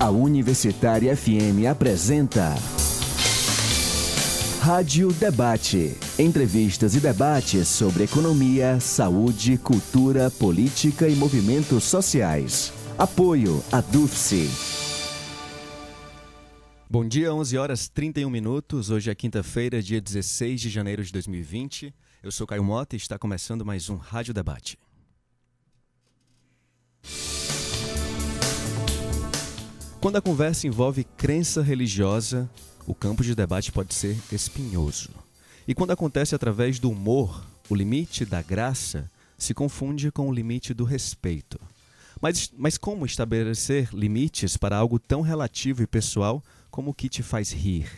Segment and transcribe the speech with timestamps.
[0.00, 2.54] A Universitária FM apresenta
[4.60, 5.96] Rádio Debate.
[6.16, 12.72] Entrevistas e debates sobre economia, saúde, cultura, política e movimentos sociais.
[12.96, 14.48] Apoio a DUFSE.
[16.88, 18.90] Bom dia, 11 horas 31 minutos.
[18.90, 21.92] Hoje é quinta-feira, dia 16 de janeiro de 2020.
[22.22, 24.78] Eu sou Caio Mota e está começando mais um Rádio Debate.
[30.00, 32.48] Quando a conversa envolve crença religiosa,
[32.86, 35.10] o campo de debate pode ser espinhoso.
[35.66, 40.72] E quando acontece através do humor, o limite da graça se confunde com o limite
[40.72, 41.58] do respeito.
[42.20, 47.22] Mas, mas como estabelecer limites para algo tão relativo e pessoal como o que te
[47.24, 47.90] faz rir?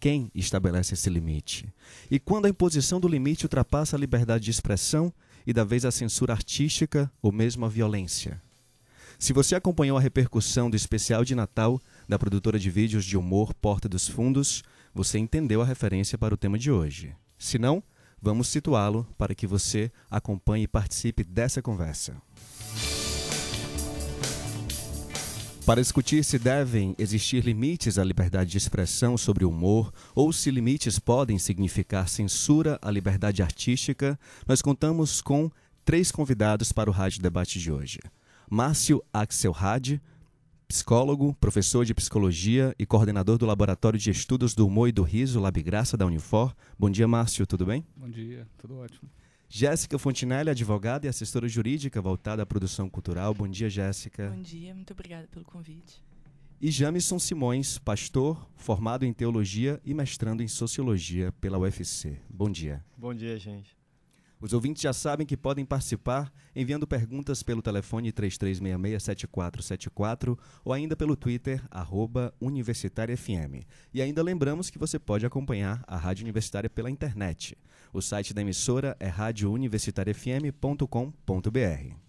[0.00, 1.72] Quem estabelece esse limite?
[2.10, 5.12] E quando a imposição do limite ultrapassa a liberdade de expressão
[5.46, 8.42] e da vez a censura artística ou mesmo a violência?
[9.18, 13.54] Se você acompanhou a repercussão do especial de Natal da produtora de vídeos de humor
[13.54, 14.62] Porta dos Fundos,
[14.94, 17.14] você entendeu a referência para o tema de hoje.
[17.38, 17.82] Se não,
[18.20, 22.20] vamos situá-lo para que você acompanhe e participe dessa conversa.
[25.64, 30.50] Para discutir se devem existir limites à liberdade de expressão sobre o humor ou se
[30.50, 35.50] limites podem significar censura à liberdade artística, nós contamos com
[35.84, 37.98] três convidados para o Rádio Debate de hoje.
[38.48, 40.00] Márcio Axelrad,
[40.68, 45.40] psicólogo, professor de psicologia e coordenador do Laboratório de Estudos do Humor e do Riso,
[45.40, 46.54] Labgraça da Unifor.
[46.78, 47.84] Bom dia, Márcio, tudo bem?
[47.96, 49.10] Bom dia, tudo ótimo.
[49.48, 53.34] Jéssica Fontinelli, advogada e assessora jurídica voltada à produção cultural.
[53.34, 54.30] Bom dia, Jéssica.
[54.30, 56.04] Bom dia, muito obrigada pelo convite.
[56.60, 62.16] E Jamison Simões, pastor, formado em teologia e mestrando em sociologia pela UFC.
[62.30, 62.84] Bom dia.
[62.96, 63.76] Bom dia, gente.
[64.38, 71.16] Os ouvintes já sabem que podem participar enviando perguntas pelo telefone 3366-7474 ou ainda pelo
[71.16, 72.34] Twitter, arroba
[73.16, 73.64] FM.
[73.94, 77.56] E ainda lembramos que você pode acompanhar a Rádio Universitária pela internet.
[77.92, 82.06] O site da emissora é radiouniversitariafm.com.br.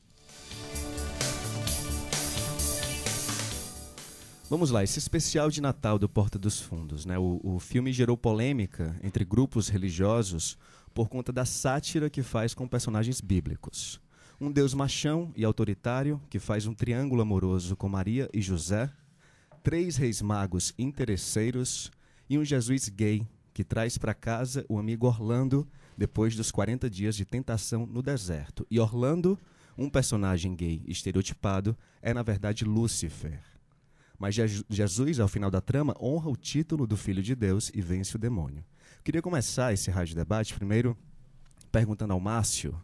[4.49, 7.05] Vamos lá, esse especial de Natal do Porta dos Fundos.
[7.05, 7.17] Né?
[7.17, 10.57] O, o filme gerou polêmica entre grupos religiosos
[10.97, 14.01] por conta da sátira que faz com personagens bíblicos.
[14.41, 18.91] Um Deus machão e autoritário que faz um triângulo amoroso com Maria e José,
[19.61, 21.91] três reis magos interesseiros
[22.27, 27.15] e um Jesus gay que traz para casa o amigo Orlando depois dos 40 dias
[27.15, 28.65] de tentação no deserto.
[28.71, 29.37] E Orlando,
[29.77, 33.39] um personagem gay estereotipado, é na verdade Lúcifer.
[34.17, 34.33] Mas
[34.67, 38.19] Jesus, ao final da trama, honra o título do Filho de Deus e vence o
[38.19, 38.65] demônio.
[39.07, 40.97] Queria começar esse rádio debate primeiro
[41.71, 42.77] perguntando ao Márcio.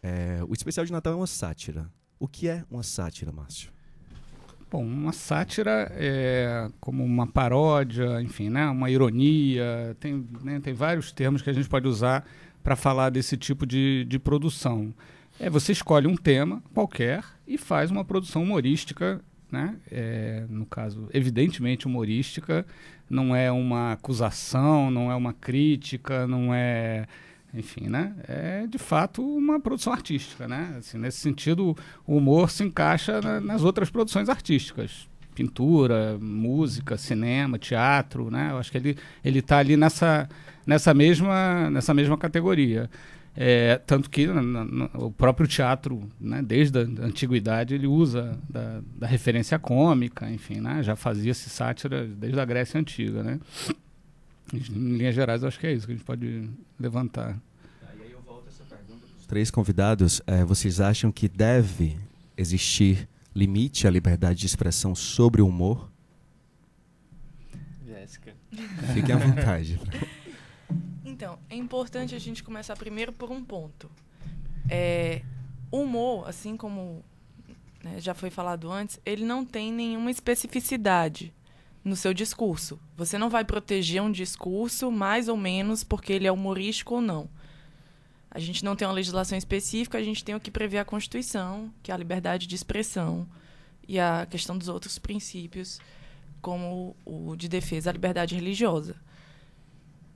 [0.00, 1.90] É, o especial de Natal é uma sátira.
[2.20, 3.72] O que é uma sátira, Márcio?
[4.70, 8.64] Bom, uma sátira é como uma paródia, enfim, né?
[8.68, 9.96] uma ironia.
[9.98, 10.60] Tem, né?
[10.60, 12.24] tem vários termos que a gente pode usar
[12.62, 14.94] para falar desse tipo de, de produção.
[15.40, 19.76] É, você escolhe um tema qualquer e faz uma produção humorística, né?
[19.90, 22.66] É, no caso, evidentemente humorística,
[23.08, 27.06] não é uma acusação, não é uma crítica, não é
[27.52, 28.14] enfim, né?
[28.28, 30.76] É de fato uma produção artística, né?
[30.78, 37.58] Assim, nesse sentido, o humor se encaixa na, nas outras produções artísticas, pintura, música, cinema,
[37.58, 38.48] teatro, né?
[38.52, 40.28] Eu acho que ele ele está ali nessa
[40.66, 42.88] nessa mesma nessa mesma categoria.
[43.36, 48.80] É, tanto que na, na, o próprio teatro, né, desde a antiguidade, ele usa da,
[48.98, 53.22] da referência cômica, enfim, né, já fazia-se sátira desde a Grécia Antiga.
[53.22, 53.40] Né?
[54.52, 56.48] Em linhas gerais, acho que é isso que a gente pode
[56.78, 57.40] levantar.
[57.98, 60.20] E aí eu volto essa pergunta para os três convidados.
[60.26, 61.96] É, vocês acham que deve
[62.36, 65.88] existir limite à liberdade de expressão sobre o humor?
[67.86, 68.34] Jéssica.
[68.92, 69.80] Fiquem à vontade.
[71.20, 73.90] Então, é importante a gente começar primeiro por um ponto.
[74.70, 75.20] É,
[75.70, 77.04] o humor, assim como
[77.84, 81.30] né, já foi falado antes, ele não tem nenhuma especificidade
[81.84, 82.80] no seu discurso.
[82.96, 87.28] Você não vai proteger um discurso mais ou menos porque ele é humorístico ou não.
[88.30, 91.70] A gente não tem uma legislação específica, a gente tem o que prevê a Constituição,
[91.82, 93.28] que é a liberdade de expressão
[93.86, 95.80] e a questão dos outros princípios,
[96.40, 98.96] como o de defesa à liberdade religiosa.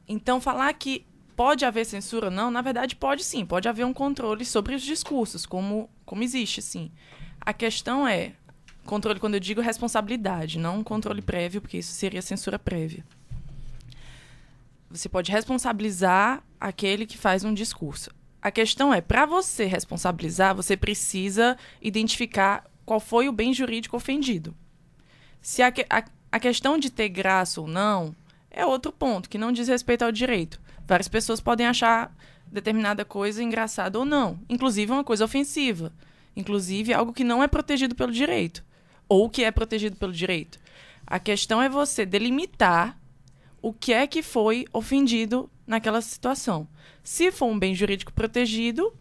[0.09, 1.07] Então, falar que
[1.37, 3.45] pode haver censura ou não, na verdade, pode sim.
[3.45, 6.91] Pode haver um controle sobre os discursos, como, como existe, sim.
[7.41, 8.33] A questão é
[8.85, 13.05] controle quando eu digo responsabilidade, não um controle prévio, porque isso seria censura prévia.
[14.91, 18.11] Você pode responsabilizar aquele que faz um discurso.
[18.41, 24.55] A questão é, para você responsabilizar, você precisa identificar qual foi o bem jurídico ofendido.
[25.41, 28.15] Se a, a, a questão de ter graça ou não
[28.55, 30.61] é outro ponto, que não diz respeito ao direito.
[30.87, 32.15] Várias pessoas podem achar
[32.47, 35.93] determinada coisa engraçada ou não, inclusive uma coisa ofensiva,
[36.37, 38.65] inclusive algo que não é protegido pelo direito,
[39.09, 40.59] ou que é protegido pelo direito.
[41.07, 42.99] A questão é você delimitar
[43.61, 46.69] o que é que foi ofendido naquela situação.
[47.03, 48.95] Se for um bem jurídico protegido,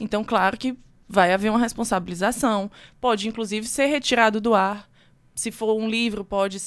[0.00, 0.76] então, claro que
[1.08, 2.70] vai haver uma responsabilização.
[3.00, 4.88] Pode, inclusive, ser retirado do ar.
[5.34, 6.60] Se for um livro, pode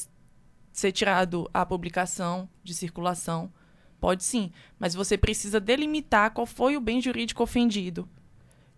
[0.80, 3.52] ser tirado a publicação de circulação.
[4.00, 4.52] Pode sim.
[4.78, 8.08] Mas você precisa delimitar qual foi o bem jurídico ofendido.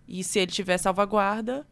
[0.08, 1.68] E se ele tiver salvaguarda.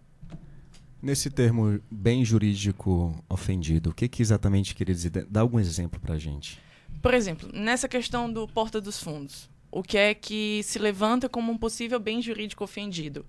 [1.01, 5.25] Nesse termo bem jurídico ofendido, o que, que exatamente queria dizer?
[5.29, 6.59] Dá algum exemplo para a gente.
[7.01, 11.53] Por exemplo, nessa questão do Porta dos Fundos, o que é que se levanta como
[11.53, 13.25] um possível bem jurídico ofendido?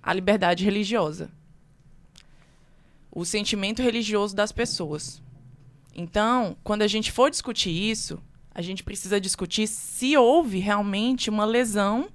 [0.00, 1.28] A liberdade religiosa.
[3.10, 5.20] O sentimento religioso das pessoas.
[5.98, 8.22] Então, quando a gente for discutir isso,
[8.54, 12.10] a gente precisa discutir se houve realmente uma lesão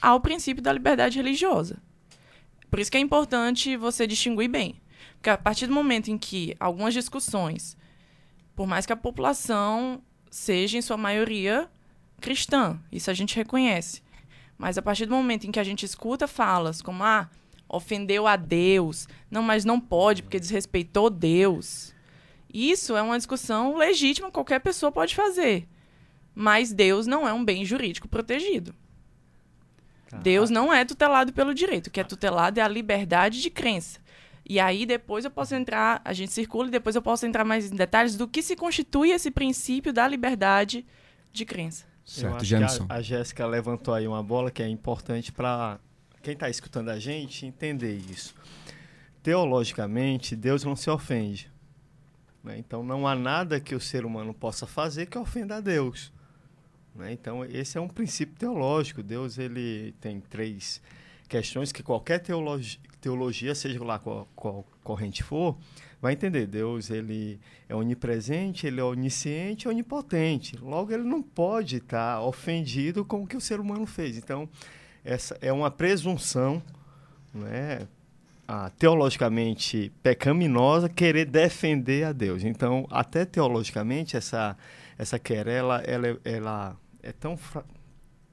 [0.00, 1.82] ao princípio da liberdade religiosa.
[2.70, 4.80] Por isso que é importante você distinguir bem.
[5.14, 7.76] Porque a partir do momento em que algumas discussões,
[8.54, 10.00] por mais que a população
[10.30, 11.68] seja, em sua maioria,
[12.20, 14.02] cristã, isso a gente reconhece.
[14.56, 17.28] Mas a partir do momento em que a gente escuta falas como, ah,
[17.68, 21.95] ofendeu a Deus, não, mas não pode porque desrespeitou Deus.
[22.56, 25.68] Isso é uma discussão legítima, qualquer pessoa pode fazer.
[26.34, 28.74] Mas Deus não é um bem jurídico protegido.
[30.08, 30.16] Tá.
[30.16, 31.88] Deus não é tutelado pelo direito.
[31.88, 34.00] O que é tutelado é a liberdade de crença.
[34.42, 37.70] E aí depois eu posso entrar, a gente circula e depois eu posso entrar mais
[37.70, 40.86] em detalhes do que se constitui esse princípio da liberdade
[41.34, 41.84] de crença.
[42.06, 42.86] Certo, Jameson.
[42.88, 45.78] A, a Jéssica levantou aí uma bola que é importante para
[46.22, 48.34] quem está escutando a gente entender isso.
[49.22, 51.54] Teologicamente, Deus não se ofende.
[52.46, 52.58] Né?
[52.58, 56.12] Então não há nada que o ser humano possa fazer que ofenda a Deus.
[56.94, 57.12] Né?
[57.12, 59.02] Então esse é um princípio teológico.
[59.02, 60.80] Deus ele tem três
[61.28, 65.58] questões que qualquer teologia, teologia seja lá qual, qual corrente for,
[66.00, 66.46] vai entender.
[66.46, 70.56] Deus ele é onipresente, ele é onisciente, onipotente.
[70.56, 74.16] Logo ele não pode estar ofendido com o que o ser humano fez.
[74.16, 74.48] Então
[75.04, 76.62] essa é uma presunção,
[77.34, 77.88] né?
[78.48, 82.44] Ah, teologicamente pecaminosa querer defender a Deus.
[82.44, 84.56] Então, até teologicamente essa
[84.96, 87.36] essa querela ela, ela é tão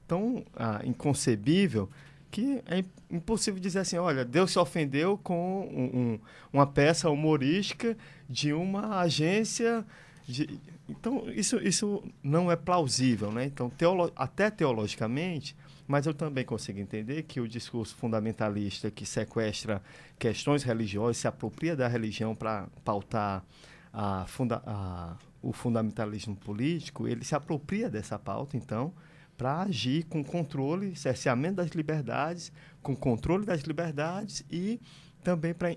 [0.06, 1.90] tão ah, inconcebível
[2.30, 6.18] que é impossível dizer assim, olha, Deus se ofendeu com um, um,
[6.52, 7.96] uma peça humorística
[8.28, 9.84] de uma agência
[10.26, 10.58] de...
[10.88, 13.44] Então, isso, isso não é plausível, né?
[13.44, 14.12] Então, teolo...
[14.16, 15.54] até teologicamente,
[15.86, 19.82] mas eu também consigo entender que o discurso fundamentalista que sequestra
[20.18, 23.44] questões religiosas, se apropria da religião para pautar
[23.92, 24.62] a funda...
[24.66, 25.16] a...
[25.42, 28.92] o fundamentalismo político, ele se apropria dessa pauta, então,
[29.36, 32.52] para agir com controle, cerceamento das liberdades,
[32.82, 34.80] com controle das liberdades e
[35.22, 35.70] também para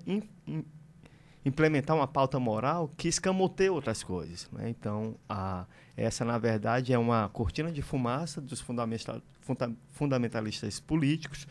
[1.44, 4.50] implementar uma pauta moral que escamoteia outras coisas.
[4.52, 4.70] Né?
[4.70, 5.66] Então, a,
[5.96, 11.48] essa, na verdade, é uma cortina de fumaça dos fundamental, funda, fundamentalistas políticos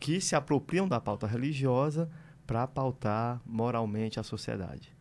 [0.00, 2.10] que se apropriam da pauta religiosa
[2.46, 4.92] para pautar moralmente a sociedade.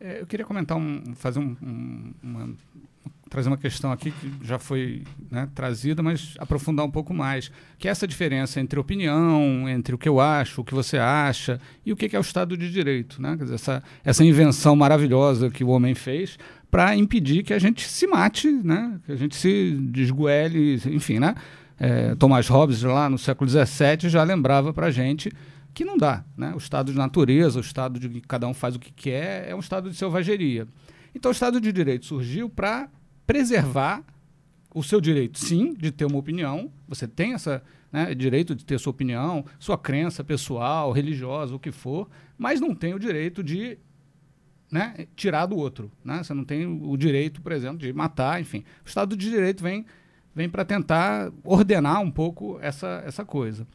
[0.00, 2.56] É, eu queria comentar, um, fazer um, um, uma
[3.32, 7.88] trazer uma questão aqui que já foi né, trazida, mas aprofundar um pouco mais, que
[7.88, 11.92] é essa diferença entre opinião, entre o que eu acho, o que você acha e
[11.94, 13.34] o que é o Estado de Direito, né?
[13.34, 16.38] Dizer, essa, essa invenção maravilhosa que o homem fez
[16.72, 18.98] para impedir que a gente se mate, né?
[19.04, 21.34] Que a gente se desgoele, enfim, né?
[21.78, 25.30] É, Thomas Hobbes lá no século XVII já lembrava para a gente
[25.74, 26.52] que não dá, né?
[26.54, 29.54] O estado de natureza, o estado de que cada um faz o que quer, é
[29.54, 30.66] um estado de selvageria.
[31.14, 32.88] Então, o Estado de Direito surgiu para
[33.26, 34.02] preservar
[34.74, 36.72] o seu direito, sim, de ter uma opinião.
[36.88, 37.62] Você tem essa
[37.92, 42.74] né, direito de ter sua opinião, sua crença pessoal, religiosa, o que for, mas não
[42.74, 43.76] tem o direito de
[44.72, 45.92] né, tirar do outro.
[46.02, 46.22] Né?
[46.24, 48.64] Você não tem o direito, por exemplo, de matar, enfim.
[48.82, 49.84] O Estado de Direito vem,
[50.34, 53.66] vem para tentar ordenar um pouco essa, essa coisa.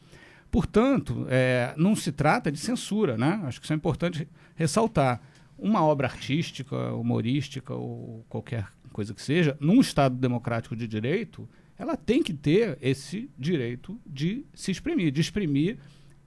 [0.50, 3.40] Portanto, é, não se trata de censura, né?
[3.44, 4.26] Acho que isso é importante
[4.56, 5.20] ressaltar.
[5.56, 11.96] Uma obra artística, humorística ou qualquer coisa que seja, num Estado democrático de direito, ela
[11.96, 15.78] tem que ter esse direito de se exprimir, de exprimir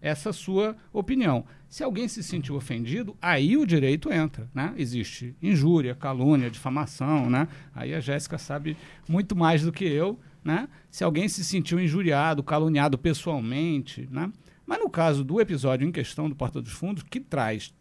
[0.02, 1.46] essa sua opinião.
[1.70, 4.74] Se alguém se sentiu ofendido, aí o direito entra, né?
[4.78, 7.48] Existe injúria, calúnia, difamação, né?
[7.74, 8.76] Aí a Jéssica sabe
[9.08, 10.68] muito mais do que eu, né?
[10.90, 14.32] Se alguém se sentiu injuriado, caluniado pessoalmente, né?
[14.66, 17.74] Mas no caso do episódio em questão do Porta dos Fundos, que traz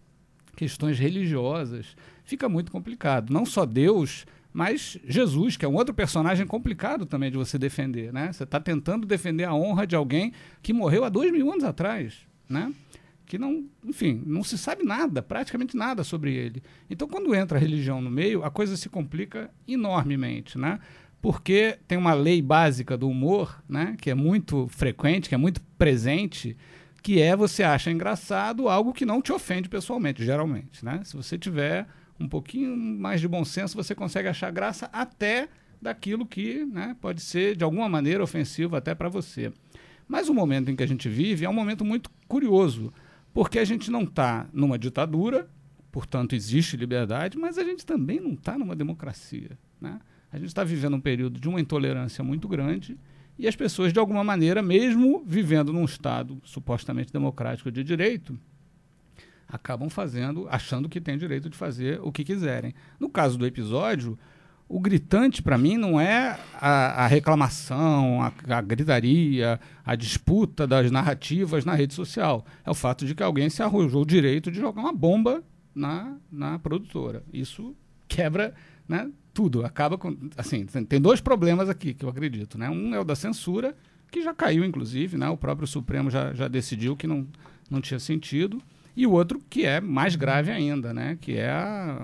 [0.57, 3.33] questões religiosas, fica muito complicado.
[3.33, 8.13] Não só Deus, mas Jesus, que é um outro personagem complicado também de você defender.
[8.13, 8.33] Né?
[8.33, 12.19] Você está tentando defender a honra de alguém que morreu há dois mil anos atrás.
[12.49, 12.73] Né?
[13.31, 16.61] que não, enfim, não se sabe nada, praticamente nada sobre ele.
[16.91, 20.81] Então, quando entra a religião no meio, a coisa se complica enormemente, né?
[21.23, 25.61] Porque tem uma lei básica do humor, né, que é muito frequente, que é muito
[25.79, 26.57] presente,
[27.05, 31.01] que é você acha engraçado algo que não te ofende pessoalmente, geralmente, né?
[31.05, 31.87] Se você tiver
[32.21, 35.49] um pouquinho mais de bom senso, você consegue achar graça até
[35.81, 39.51] daquilo que, né, pode ser de alguma maneira ofensivo até para você.
[40.07, 42.93] Mas o momento em que a gente vive é um momento muito curioso,
[43.33, 45.49] porque a gente não está numa ditadura,
[45.91, 49.59] portanto existe liberdade, mas a gente também não está numa democracia.
[49.81, 49.99] Né?
[50.31, 52.99] A gente está vivendo um período de uma intolerância muito grande
[53.39, 58.39] e as pessoas, de alguma maneira, mesmo vivendo num Estado supostamente democrático de direito,
[59.51, 62.75] acabam fazendo, achando que têm direito de fazer o que quiserem.
[62.99, 64.19] No caso do episódio,
[64.69, 70.91] o gritante, para mim, não é a, a reclamação, a, a, gritaria, a disputa das
[70.93, 72.47] narrativas na rede social.
[72.65, 75.43] É o fato de que alguém se arrojou o direito de jogar uma bomba
[75.75, 77.25] na, na produtora.
[77.33, 77.75] Isso
[78.07, 78.55] quebra
[78.89, 79.65] né, tudo.
[79.65, 80.17] Acaba com.
[80.37, 82.57] Assim, tem dois problemas aqui que eu acredito.
[82.57, 82.71] Né?
[82.71, 83.77] Um é o da censura,
[84.09, 85.19] que já caiu, inclusive.
[85.19, 85.29] Né?
[85.29, 87.27] O próprio Supremo já, já decidiu que não,
[87.69, 88.63] não tinha sentido.
[88.97, 91.17] E o outro que é mais grave ainda, né?
[91.21, 91.51] que é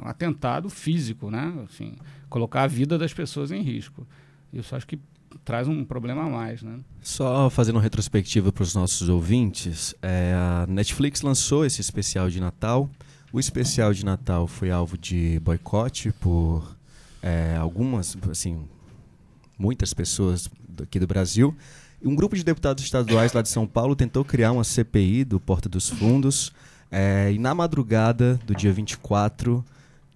[0.02, 1.30] atentado físico.
[1.30, 1.52] Né?
[1.68, 1.96] Assim,
[2.28, 4.06] colocar a vida das pessoas em risco.
[4.52, 4.98] Isso acho que
[5.44, 6.78] traz um problema a mais, né?
[7.02, 12.40] Só fazendo uma retrospectiva para os nossos ouvintes, é, a Netflix lançou esse especial de
[12.40, 12.90] Natal.
[13.32, 16.76] O especial de Natal foi alvo de boicote por
[17.22, 18.66] é, algumas, assim,
[19.58, 20.48] muitas pessoas
[20.82, 21.54] aqui do Brasil.
[22.04, 25.68] Um grupo de deputados estaduais lá de São Paulo tentou criar uma CPI do Porta
[25.68, 26.52] dos Fundos.
[26.90, 29.64] É, e na madrugada do dia 24,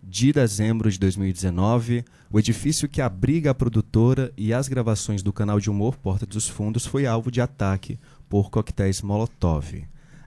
[0.02, 5.60] de dezembro de 2019, o edifício que abriga a produtora e as gravações do canal
[5.60, 7.98] de humor Porta dos Fundos foi alvo de ataque
[8.28, 9.84] por coquetéis Molotov.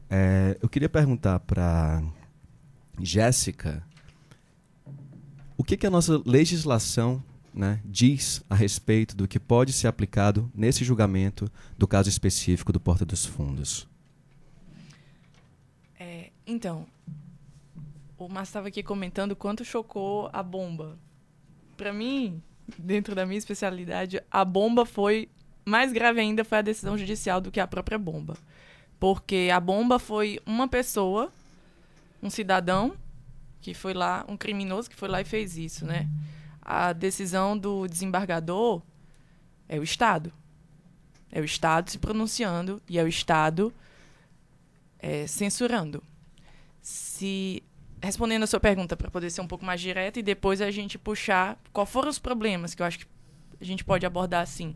[0.09, 2.03] É, eu queria perguntar para
[3.01, 3.83] Jéssica
[5.57, 7.23] o que, que a nossa legislação
[7.53, 12.79] né, diz a respeito do que pode ser aplicado nesse julgamento do caso específico do
[12.79, 13.87] Porta dos Fundos.
[16.45, 16.85] Então,
[18.17, 20.97] o Márcio estava aqui comentando quanto chocou a bomba.
[21.77, 22.41] Para mim,
[22.77, 25.29] dentro da minha especialidade, a bomba foi
[25.65, 28.37] mais grave ainda foi a decisão judicial do que a própria bomba.
[28.99, 31.31] Porque a bomba foi uma pessoa,
[32.21, 32.95] um cidadão
[33.61, 36.07] que foi lá, um criminoso que foi lá e fez isso, né?
[36.61, 38.81] A decisão do desembargador
[39.67, 40.33] é o Estado.
[41.31, 43.73] É o Estado se pronunciando e é o Estado
[44.99, 46.03] é, censurando.
[46.83, 47.63] Se
[48.03, 50.99] respondendo a sua pergunta para poder ser um pouco mais direta e depois a gente
[50.99, 53.07] puxar qual foram os problemas que eu acho que
[53.61, 54.75] a gente pode abordar assim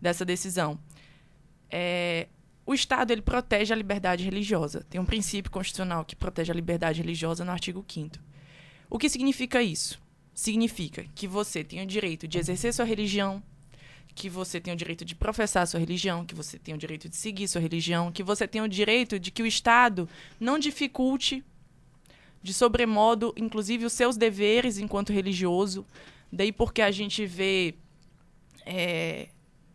[0.00, 0.78] dessa decisão.
[1.68, 2.28] É,
[2.64, 4.86] o Estado ele protege a liberdade religiosa.
[4.88, 8.16] Tem um princípio constitucional que protege a liberdade religiosa no artigo 5
[8.88, 10.00] O que significa isso?
[10.32, 13.42] Significa que você tem o direito de exercer sua religião,
[14.18, 17.14] que você tem o direito de professar sua religião, que você tem o direito de
[17.14, 20.08] seguir sua religião, que você tem o direito de que o Estado
[20.40, 21.44] não dificulte
[22.42, 25.86] de sobremodo, inclusive, os seus deveres enquanto religioso.
[26.32, 27.76] Daí porque a gente vê,
[28.66, 29.28] é,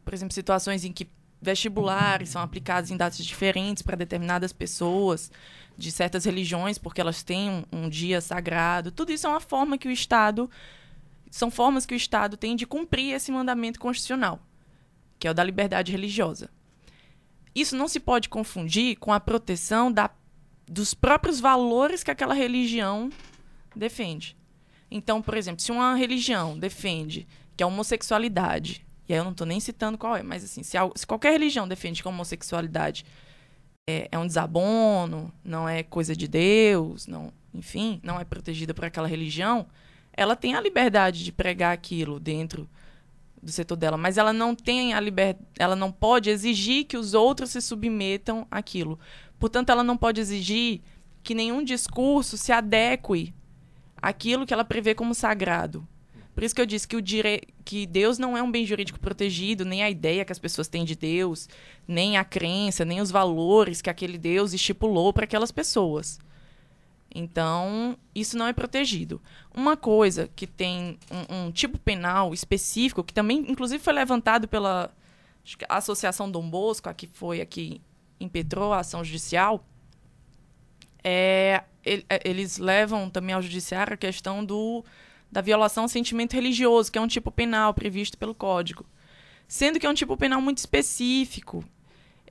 [0.03, 1.07] por exemplo, situações em que
[1.41, 5.31] vestibulares são aplicados em datas diferentes para determinadas pessoas
[5.77, 8.91] de certas religiões, porque elas têm um, um, dia sagrado.
[8.91, 10.49] Tudo isso é uma forma que o Estado.
[11.33, 14.39] São formas que o Estado tem de cumprir esse mandamento constitucional,
[15.17, 16.47] que é o da liberdade religiosa.
[17.55, 20.11] Isso não se pode confundir com a proteção da
[20.67, 23.09] dos próprios valores que aquela religião
[23.75, 24.37] defende.
[24.91, 29.47] Então, por exemplo, se uma religião defende que a homossexualidade, e aí eu não estou
[29.47, 33.07] nem citando qual é, mas assim, se, se, qualquer religião defende que a homossexualidade
[33.89, 38.85] é, é, um desabono, não é coisa de Deus, não, enfim, não é protegida por
[38.85, 39.65] aquela religião,
[40.15, 42.69] ela tem a liberdade de pregar aquilo dentro
[43.41, 47.13] do setor dela, mas ela não tem a liberdade, ela não pode exigir que os
[47.13, 48.97] outros se submetam àquilo.
[49.37, 50.81] Portanto, ela não pode exigir
[51.21, 53.33] que nenhum discurso se adeque
[53.97, 55.85] àquilo que ela prevê como sagrado.
[56.33, 57.41] Por isso que eu disse que, o dire...
[57.63, 60.83] que Deus não é um bem jurídico protegido, nem a ideia que as pessoas têm
[60.83, 61.47] de Deus,
[61.87, 66.19] nem a crença, nem os valores que aquele Deus estipulou para aquelas pessoas.
[67.13, 69.21] Então, isso não é protegido.
[69.53, 74.91] Uma coisa que tem um, um, tipo penal específico, que também, inclusive, foi levantado pela
[75.69, 77.81] Associação Dom Bosco, a que foi aqui
[78.19, 79.63] impetrou a ação judicial,
[81.03, 84.83] é ele, é, eles levam também ao judiciário a questão do,
[85.31, 88.85] da violação ao sentimento religioso, que é um tipo penal previsto pelo Código.
[89.47, 91.63] Sendo que é um tipo penal muito específico.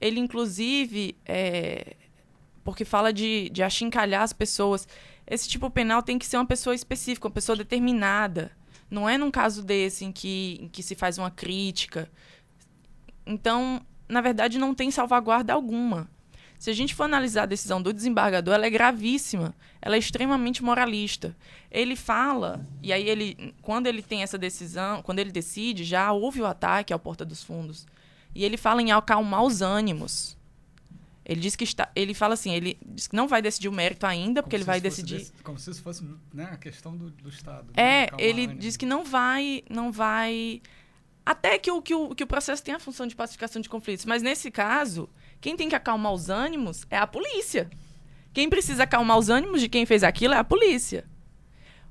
[0.00, 1.96] Ele, inclusive, é,
[2.64, 4.86] porque fala de, de achincalhar as pessoas.
[5.26, 8.52] Esse tipo penal tem que ser uma pessoa específica, uma pessoa determinada.
[8.90, 12.10] Não é num caso desse em que, em que se faz uma crítica.
[13.26, 16.08] Então, na verdade, não tem salvaguarda alguma.
[16.58, 20.62] Se a gente for analisar a decisão do desembargador, ela é gravíssima, ela é extremamente
[20.62, 21.34] moralista.
[21.68, 26.40] Ele fala, e aí ele, quando ele tem essa decisão, quando ele decide, já houve
[26.40, 27.84] o ataque à porta dos fundos.
[28.32, 30.36] E ele fala em acalmar os ânimos.
[31.24, 34.06] Ele diz que está, ele fala assim, ele diz que não vai decidir o mérito
[34.06, 35.18] ainda, porque ele vai decidir.
[35.18, 37.66] Desse, como se isso fosse né, a questão do, do Estado.
[37.76, 38.04] Né?
[38.04, 40.60] É, ele diz que não vai, não vai
[41.24, 44.04] até que o, que, o, que o processo tem a função de pacificação de conflitos.
[44.04, 45.08] Mas nesse caso,
[45.40, 47.70] quem tem que acalmar os ânimos é a polícia.
[48.32, 51.04] Quem precisa acalmar os ânimos de quem fez aquilo é a polícia.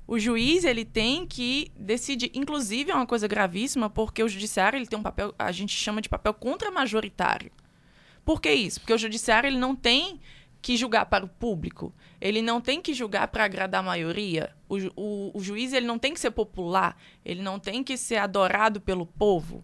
[0.05, 4.87] O juiz ele tem que decidir, inclusive é uma coisa gravíssima, porque o judiciário ele
[4.87, 7.49] tem um papel, a gente chama de papel contra-majoritário.
[8.23, 8.79] Por que isso?
[8.79, 10.19] Porque o judiciário ele não tem
[10.61, 11.93] que julgar para o público.
[12.19, 14.55] Ele não tem que julgar para agradar a maioria.
[14.69, 16.95] O, o, o, juiz ele não tem que ser popular.
[17.25, 19.63] Ele não tem que ser adorado pelo povo.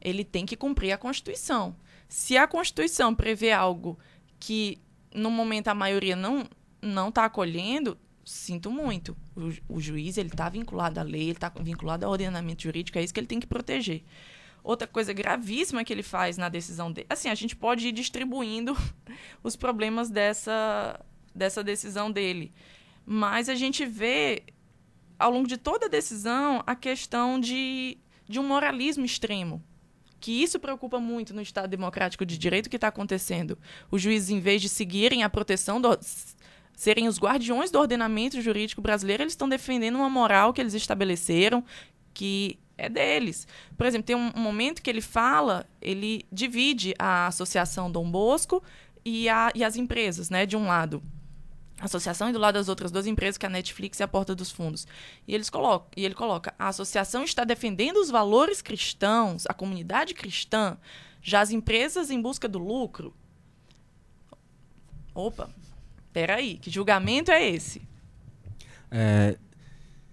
[0.00, 1.76] Ele tem que cumprir a Constituição.
[2.08, 3.98] Se a Constituição prevê algo
[4.40, 4.80] que
[5.14, 6.44] no momento a maioria não
[6.80, 9.16] não está acolhendo, sinto muito.
[9.34, 13.02] O, o juiz ele está vinculado à lei, ele está vinculado ao ordenamento jurídico, é
[13.02, 14.04] isso que ele tem que proteger.
[14.68, 17.06] Outra coisa gravíssima que ele faz na decisão dele.
[17.08, 18.76] Assim, a gente pode ir distribuindo
[19.42, 21.00] os problemas dessa,
[21.34, 22.52] dessa decisão dele.
[23.06, 24.42] Mas a gente vê,
[25.18, 27.96] ao longo de toda a decisão, a questão de,
[28.28, 29.64] de um moralismo extremo
[30.20, 33.56] que isso preocupa muito no Estado Democrático de Direito que está acontecendo.
[33.90, 35.98] Os juízes, em vez de seguirem a proteção, do,
[36.76, 41.64] serem os guardiões do ordenamento jurídico brasileiro, eles estão defendendo uma moral que eles estabeleceram,
[42.12, 43.46] que é deles.
[43.76, 48.62] Por exemplo, tem um, momento que ele fala, ele divide a Associação Dom Bosco
[49.04, 51.02] e, a, e as empresas, né, de um lado
[51.80, 54.34] associação e do lado das outras duas empresas, que é a Netflix e a Porta
[54.34, 54.86] dos Fundos.
[55.26, 60.14] E, eles colocam, e ele coloca: a associação está defendendo os valores cristãos, a comunidade
[60.14, 60.76] cristã,
[61.22, 63.14] já as empresas em busca do lucro.
[65.14, 65.50] Opa,
[66.12, 67.82] peraí, que julgamento é esse?
[68.90, 69.36] É,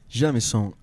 [0.07, 0.73] Jamison,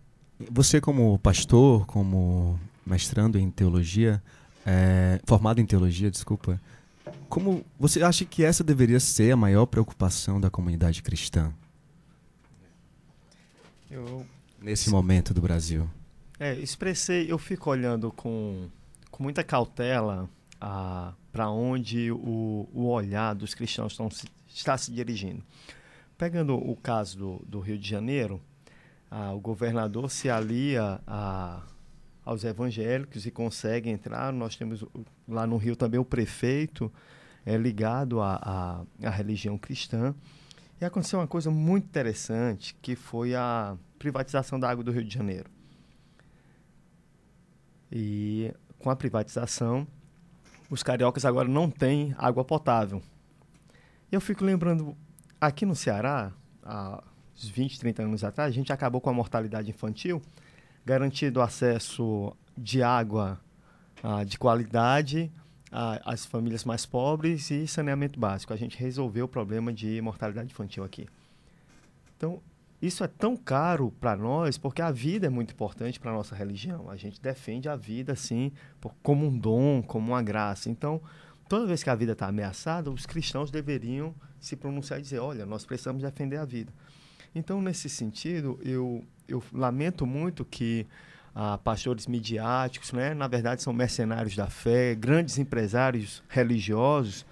[0.50, 4.22] você como pastor, como mestrando em teologia,
[4.66, 6.61] é, formado em teologia, desculpa,
[7.28, 11.52] como você acha que essa deveria ser a maior preocupação da comunidade cristã?
[13.90, 14.26] Eu,
[14.61, 15.88] nesse momento do Brasil.
[16.38, 18.68] É, expressei, eu fico olhando com,
[19.11, 20.28] com muita cautela
[21.33, 24.09] para onde o, o olhar dos cristãos estão,
[24.48, 25.42] está se dirigindo.
[26.16, 28.40] Pegando o caso do, do Rio de Janeiro,
[29.35, 31.62] o governador se alia a,
[32.25, 34.33] aos evangélicos e consegue entrar.
[34.33, 34.85] Nós temos
[35.29, 36.90] lá no Rio também o prefeito
[37.44, 40.14] é ligado à, à, religião cristã.
[40.81, 45.12] E aconteceu uma coisa muito interessante, que foi a privatização da água do Rio de
[45.12, 45.51] Janeiro.
[47.90, 49.87] E com a privatização,
[50.70, 53.03] os cariocas agora não têm água potável.
[54.11, 54.96] Eu fico lembrando,
[55.40, 56.33] aqui no Ceará,
[56.64, 57.12] uns
[57.48, 60.22] 20, 30 anos atrás, a gente acabou com a mortalidade infantil,
[60.85, 63.40] garantido acesso de água
[64.02, 65.31] ah, de qualidade
[66.05, 68.52] às famílias mais pobres e saneamento básico.
[68.52, 71.09] A gente resolveu o problema de mortalidade infantil aqui.
[72.16, 72.42] Então,
[72.81, 76.35] isso é tão caro para nós porque a vida é muito importante para a nossa
[76.35, 76.90] religião.
[76.90, 78.52] A gente defende a vida, assim,
[79.02, 80.68] como um dom, como uma graça.
[80.68, 81.00] Então,
[81.48, 85.46] toda vez que a vida está ameaçada, os cristãos deveriam se pronunciar e dizer: olha,
[85.46, 86.72] nós precisamos defender a vida.
[87.34, 90.86] Então, nesse sentido, eu, eu lamento muito que
[91.34, 93.14] ah, pastores midiáticos, né?
[93.14, 97.24] na verdade são mercenários da fé, grandes empresários religiosos,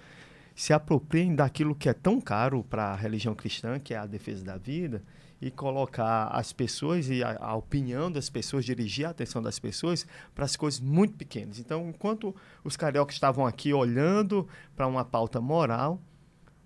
[0.54, 4.44] se apropriem daquilo que é tão caro para a religião cristã, que é a defesa
[4.44, 5.02] da vida,
[5.40, 10.06] e colocar as pessoas e a, a opinião das pessoas, dirigir a atenção das pessoas
[10.34, 11.58] para as coisas muito pequenas.
[11.58, 15.98] Então, enquanto os cariocas estavam aqui olhando para uma pauta moral,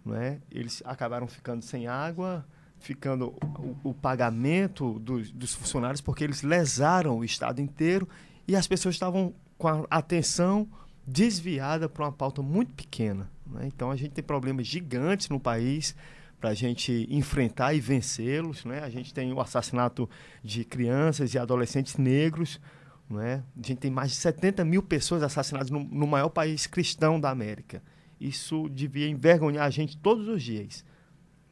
[0.04, 2.44] né, eles acabaram ficando sem água,
[2.84, 3.34] ficando
[3.82, 8.06] o, o pagamento dos, dos funcionários porque eles lesaram o Estado inteiro
[8.46, 10.68] e as pessoas estavam com a atenção
[11.06, 13.30] desviada para uma pauta muito pequena.
[13.46, 13.66] Né?
[13.66, 15.94] Então a gente tem problemas gigantes no país
[16.38, 18.66] para a gente enfrentar e vencê-los.
[18.66, 18.80] Né?
[18.80, 20.08] A gente tem o assassinato
[20.42, 22.60] de crianças e adolescentes negros.
[23.08, 23.42] Né?
[23.56, 27.30] A gente tem mais de 70 mil pessoas assassinadas no, no maior país cristão da
[27.30, 27.82] América.
[28.20, 30.84] Isso devia envergonhar a gente todos os dias.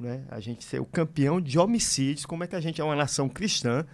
[0.02, 0.24] Né?
[0.28, 3.28] A gente ser o campeão de homicídios, como é que a gente é uma nação
[3.28, 3.86] cristã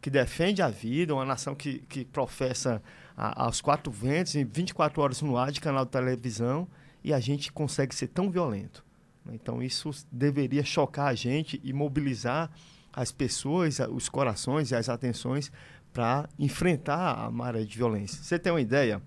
[0.00, 2.82] que defende a vida, uma nação que, que professa
[3.16, 6.68] a, aos quatro ventos, em 24 horas no ar de canal de televisão,
[7.02, 8.84] e a gente consegue ser tão violento.
[9.24, 9.32] Né?
[9.34, 12.50] Então isso deveria chocar a gente e mobilizar
[12.92, 15.50] as pessoas, os corações e as atenções
[15.92, 18.22] para enfrentar a maré de violência.
[18.22, 19.00] Você tem uma ideia?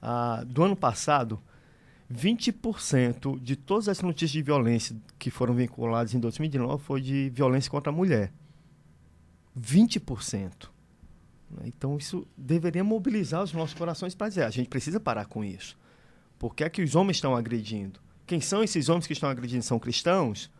[0.00, 1.40] Ah, do ano passado,
[2.12, 7.70] 20% de todas as notícias de violência que foram vinculadas em 2019 foi de violência
[7.70, 8.32] contra a mulher.
[9.58, 10.68] 20%.
[11.50, 11.64] Né?
[11.66, 15.78] Então, isso deveria mobilizar os nossos corações para dizer: a gente precisa parar com isso.
[16.38, 18.00] Por que é que os homens estão agredindo?
[18.26, 19.62] Quem são esses homens que estão agredindo?
[19.62, 20.50] São cristãos?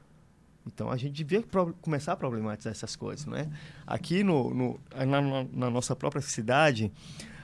[0.66, 1.42] Então, a gente devia
[1.80, 3.26] começar a problematizar essas coisas.
[3.26, 3.50] Né?
[3.86, 5.20] Aqui no, no na,
[5.52, 6.92] na nossa própria cidade,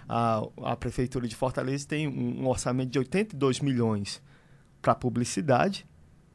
[0.08, 4.22] a, a Prefeitura de Fortaleza tem um, um orçamento de 82 milhões
[4.80, 5.86] para publicidade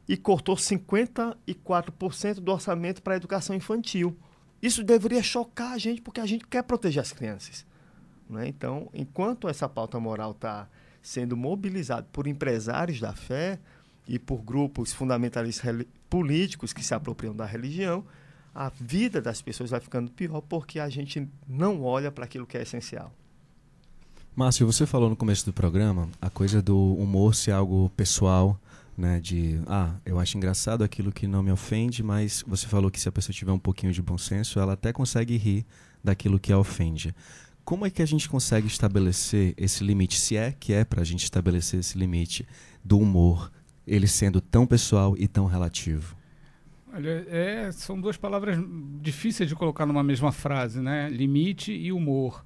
[0.06, 4.16] e cortou 54% do orçamento para a educação infantil.
[4.62, 7.66] Isso deveria chocar a gente, porque a gente quer proteger as crianças.
[8.28, 8.46] Né?
[8.48, 10.68] Então, enquanto essa pauta moral está
[11.02, 13.58] sendo mobilizada por empresários da fé
[14.06, 18.06] e por grupos fundamentalistas políticos que se apropriam da religião,
[18.54, 22.56] a vida das pessoas vai ficando pior porque a gente não olha para aquilo que
[22.56, 23.12] é essencial.
[24.36, 28.58] Márcio, você falou no começo do programa a coisa do humor ser algo pessoal,
[28.98, 29.20] né?
[29.20, 33.08] De, ah, eu acho engraçado aquilo que não me ofende, mas você falou que se
[33.08, 35.64] a pessoa tiver um pouquinho de bom senso, ela até consegue rir
[36.02, 37.14] daquilo que a ofende.
[37.64, 40.18] Como é que a gente consegue estabelecer esse limite?
[40.18, 42.44] Se é que é para a gente estabelecer esse limite
[42.84, 43.52] do humor,
[43.86, 46.16] ele sendo tão pessoal e tão relativo?
[46.92, 48.58] Olha, é, são duas palavras
[49.00, 51.08] difíceis de colocar numa mesma frase, né?
[51.08, 52.42] Limite e humor.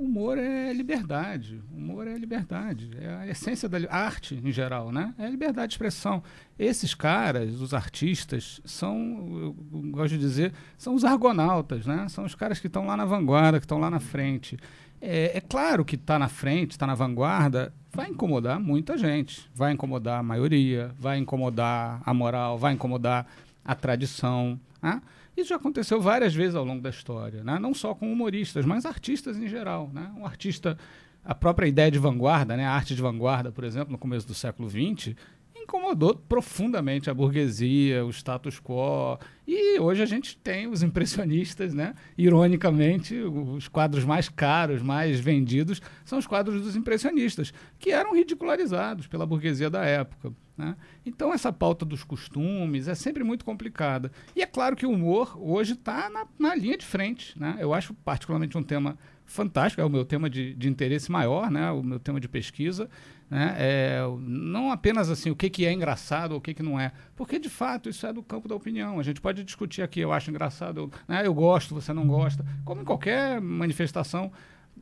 [0.00, 1.60] Humor é liberdade.
[1.70, 2.90] Humor é liberdade.
[2.98, 5.14] É a essência da arte em geral, né?
[5.18, 6.22] É liberdade de expressão.
[6.58, 8.96] Esses caras, os artistas, são,
[9.42, 9.56] eu
[9.90, 12.08] gosto de dizer, são os argonautas, né?
[12.08, 14.56] São os caras que estão lá na vanguarda, que estão lá na frente.
[15.02, 19.50] É, é claro que está na frente, está na vanguarda, vai incomodar muita gente.
[19.54, 23.26] Vai incomodar a maioria, vai incomodar a moral, vai incomodar
[23.62, 24.58] a tradição.
[24.80, 25.02] Né?
[25.40, 27.58] Isso já aconteceu várias vezes ao longo da história, né?
[27.58, 29.90] não só com humoristas, mas artistas em geral.
[29.90, 30.12] Né?
[30.16, 30.76] Um artista,
[31.24, 32.66] a própria ideia de vanguarda, né?
[32.66, 35.14] a arte de vanguarda, por exemplo, no começo do século XX,
[35.56, 39.18] incomodou profundamente a burguesia, o status quo.
[39.46, 41.94] E hoje a gente tem os impressionistas, né?
[42.18, 49.06] Ironicamente, os quadros mais caros, mais vendidos, são os quadros dos impressionistas, que eram ridicularizados
[49.06, 50.32] pela burguesia da época.
[50.60, 50.76] Né?
[51.06, 54.12] Então, essa pauta dos costumes é sempre muito complicada.
[54.36, 57.38] E é claro que o humor hoje está na, na, linha de frente.
[57.40, 57.56] Né?
[57.58, 61.70] Eu acho particularmente um tema fantástico, é o meu tema de, de interesse maior, né?
[61.70, 62.90] o meu tema de pesquisa.
[63.30, 63.54] Né?
[63.56, 66.92] É, não apenas assim o que, que é engraçado ou o que, que não é,
[67.16, 69.00] porque de fato isso é do campo da opinião.
[69.00, 71.24] A gente pode discutir aqui, eu acho engraçado, eu, né?
[71.24, 74.30] eu gosto, você não gosta, como em qualquer manifestação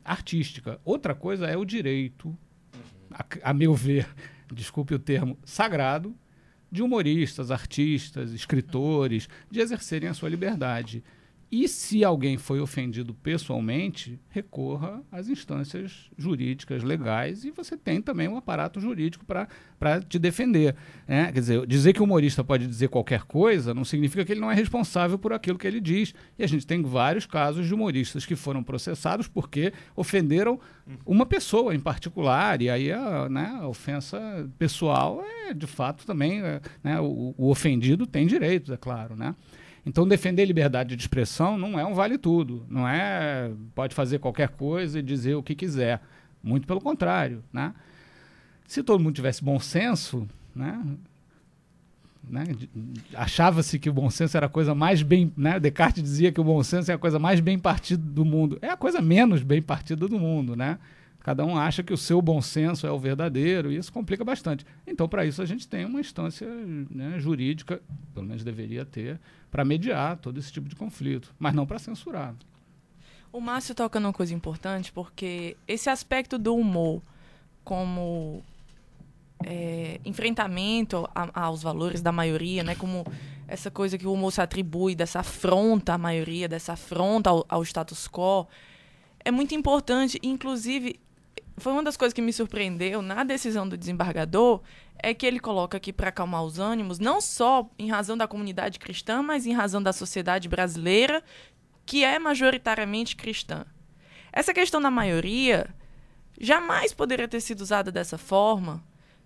[0.03, 0.81] artística.
[0.83, 2.35] Outra coisa é o direito,
[3.11, 4.07] a, a meu ver,
[4.55, 6.15] desculpe o termo, sagrado
[6.71, 11.03] de humoristas, artistas, escritores, de exercerem a sua liberdade.
[11.51, 18.27] E se alguém foi ofendido pessoalmente, recorra às instâncias jurídicas legais e você tem também
[18.27, 20.75] um aparato jurídico para te defender.
[21.07, 21.31] Né?
[21.31, 24.51] Quer dizer, dizer que o humorista pode dizer qualquer coisa não significa que ele não
[24.51, 26.13] é responsável por aquilo que ele diz.
[26.37, 30.59] E a gente tem vários casos de humoristas que foram processados porque ofenderam
[31.03, 32.61] uma pessoa em particular.
[32.61, 34.19] E aí a, né, a ofensa
[34.59, 36.41] pessoal é, de fato, também.
[36.43, 39.15] É, né, o, o ofendido tem direitos, é claro.
[39.15, 39.33] Né?
[39.85, 44.49] Então, defender liberdade de expressão não é um vale tudo, não é pode fazer qualquer
[44.49, 46.01] coisa e dizer o que quiser.
[46.41, 47.73] Muito pelo contrário, né?
[48.67, 50.79] Se todo mundo tivesse bom senso, né?
[52.29, 52.43] né?
[53.15, 55.33] Achava-se que o bom senso era a coisa mais bem.
[55.35, 55.59] Né?
[55.59, 58.59] Descartes dizia que o bom senso é a coisa mais bem partida do mundo.
[58.61, 60.77] É a coisa menos bem partida do mundo, né?
[61.21, 64.65] Cada um acha que o seu bom senso é o verdadeiro e isso complica bastante.
[64.87, 67.81] Então, para isso, a gente tem uma instância né, jurídica,
[68.13, 69.19] pelo menos deveria ter,
[69.51, 72.33] para mediar todo esse tipo de conflito, mas não para censurar.
[73.31, 77.01] O Márcio toca numa coisa importante, porque esse aspecto do humor
[77.63, 78.41] como
[79.45, 83.05] é, enfrentamento a, aos valores da maioria, né, como
[83.47, 87.61] essa coisa que o humor se atribui dessa afronta à maioria, dessa afronta ao, ao
[87.63, 88.47] status quo,
[89.23, 90.99] é muito importante, inclusive
[91.59, 94.61] foi uma das coisas que me surpreendeu na decisão do desembargador
[94.97, 98.79] é que ele coloca aqui para acalmar os ânimos, não só em razão da comunidade
[98.79, 101.23] cristã, mas em razão da sociedade brasileira,
[101.85, 103.65] que é majoritariamente cristã.
[104.31, 105.73] Essa questão da maioria
[106.39, 108.83] jamais poderia ter sido usada dessa forma,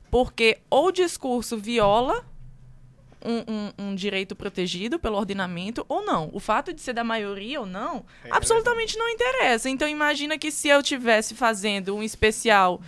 [0.09, 2.25] porque ou o discurso viola
[3.25, 6.29] um, um, um, direito protegido pelo ordenamento ou não.
[6.33, 9.69] O fato de ser da maioria ou não, É absolutamente não interessa.
[9.69, 12.81] Então imagina que se eu tivesse fazendo um especial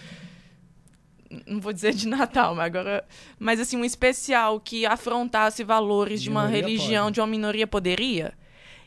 [1.46, 3.06] não vou dizer de Natal, mas agora,
[3.38, 7.16] mas assim um especial que afrontasse valores de uma religião, pode.
[7.16, 8.34] de uma minoria poderia.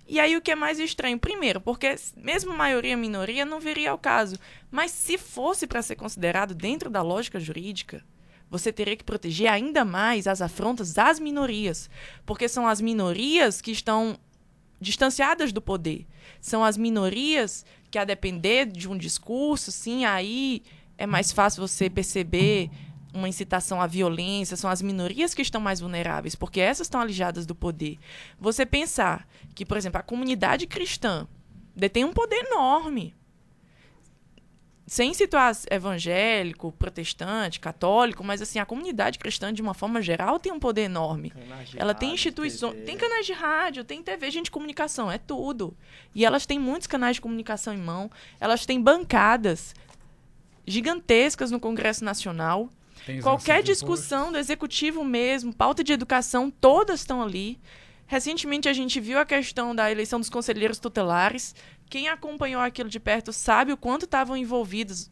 [0.06, 3.98] E aí o que é mais estranho, primeiro, porque mesmo maioria minoria não viria ao
[3.98, 4.38] caso,
[4.70, 8.02] mas se fosse para ser considerado dentro da lógica jurídica,
[8.50, 11.90] você teria que proteger ainda mais as afrontas às minorias,
[12.24, 14.18] porque são as minorias que estão
[14.80, 16.06] distanciadas do poder.
[16.40, 20.62] São as minorias que, a depender de um discurso, sim, aí
[20.96, 22.70] é mais fácil você perceber
[23.12, 27.46] uma incitação à violência, são as minorias que estão mais vulneráveis, porque essas estão alijadas
[27.46, 27.98] do poder.
[28.38, 31.26] Você pensar que, por exemplo, a comunidade cristã
[31.74, 33.14] detém um poder enorme.
[34.88, 40.50] Sem situar evangélico, protestante, católico, mas assim, a comunidade cristã, de uma forma geral, tem
[40.50, 41.30] um poder enorme.
[41.76, 45.76] Ela tem instituições, tem canais de rádio, tem TV, gente de comunicação, é tudo.
[46.14, 49.74] E elas têm muitos canais de comunicação em mão, elas têm bancadas
[50.66, 52.70] gigantescas no Congresso Nacional.
[53.04, 57.60] Tem Qualquer discussão do executivo mesmo, pauta de educação, todas estão ali.
[58.06, 61.54] Recentemente a gente viu a questão da eleição dos conselheiros tutelares.
[61.88, 65.10] Quem acompanhou aquilo de perto sabe o quanto estavam envolvidos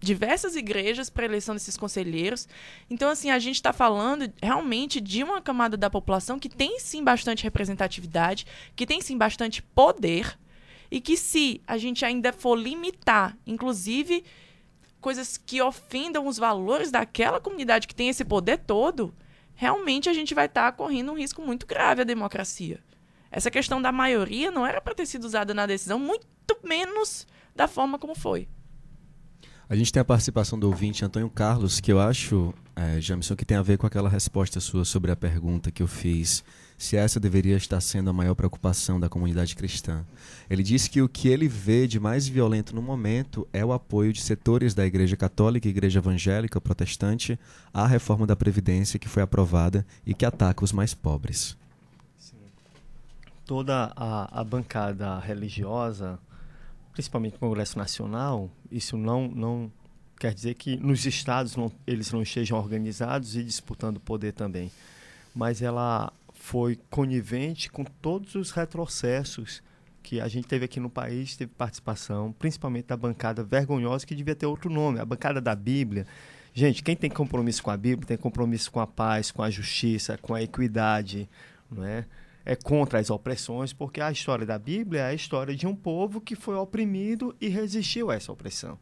[0.00, 2.48] diversas igrejas para eleição desses conselheiros.
[2.90, 7.04] Então, assim, a gente está falando realmente de uma camada da população que tem sim
[7.04, 10.36] bastante representatividade, que tem sim bastante poder,
[10.90, 14.24] e que se a gente ainda for limitar, inclusive
[15.00, 19.14] coisas que ofendam os valores daquela comunidade que tem esse poder todo,
[19.54, 22.80] realmente a gente vai estar correndo um risco muito grave à democracia.
[23.32, 26.26] Essa questão da maioria não era para ter sido usada na decisão, muito
[26.62, 28.46] menos da forma como foi.
[29.70, 33.44] A gente tem a participação do ouvinte Antônio Carlos, que eu acho, é, Jamison, que
[33.46, 36.44] tem a ver com aquela resposta sua sobre a pergunta que eu fiz,
[36.76, 40.04] se essa deveria estar sendo a maior preocupação da comunidade cristã.
[40.50, 44.12] Ele disse que o que ele vê de mais violento no momento é o apoio
[44.12, 47.40] de setores da Igreja Católica Igreja Evangélica Protestante
[47.72, 51.56] à reforma da Previdência que foi aprovada e que ataca os mais pobres.
[53.52, 56.18] Toda a, a bancada religiosa,
[56.90, 59.70] principalmente o Congresso Nacional, isso não, não
[60.18, 64.72] quer dizer que nos estados não, eles não estejam organizados e disputando poder também.
[65.34, 69.62] Mas ela foi conivente com todos os retrocessos
[70.02, 74.34] que a gente teve aqui no país, teve participação, principalmente da bancada vergonhosa, que devia
[74.34, 76.06] ter outro nome, a bancada da Bíblia.
[76.54, 80.16] Gente, quem tem compromisso com a Bíblia tem compromisso com a paz, com a justiça,
[80.16, 81.28] com a equidade,
[81.70, 82.06] não é?
[82.44, 86.20] É contra as opressões, porque a história da Bíblia é a história de um povo
[86.20, 88.78] que foi oprimido e resistiu a essa opressão.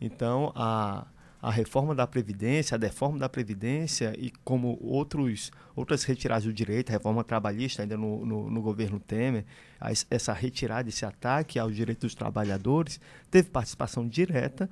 [0.00, 1.06] Então, a,
[1.40, 6.90] a reforma da Previdência, a deforma da Previdência e como outros, outras retiradas do direito,
[6.90, 9.44] a reforma trabalhista ainda no, no, no governo Temer,
[9.80, 14.68] as- essa retirada, esse ataque aos direitos dos trabalhadores, teve participação direta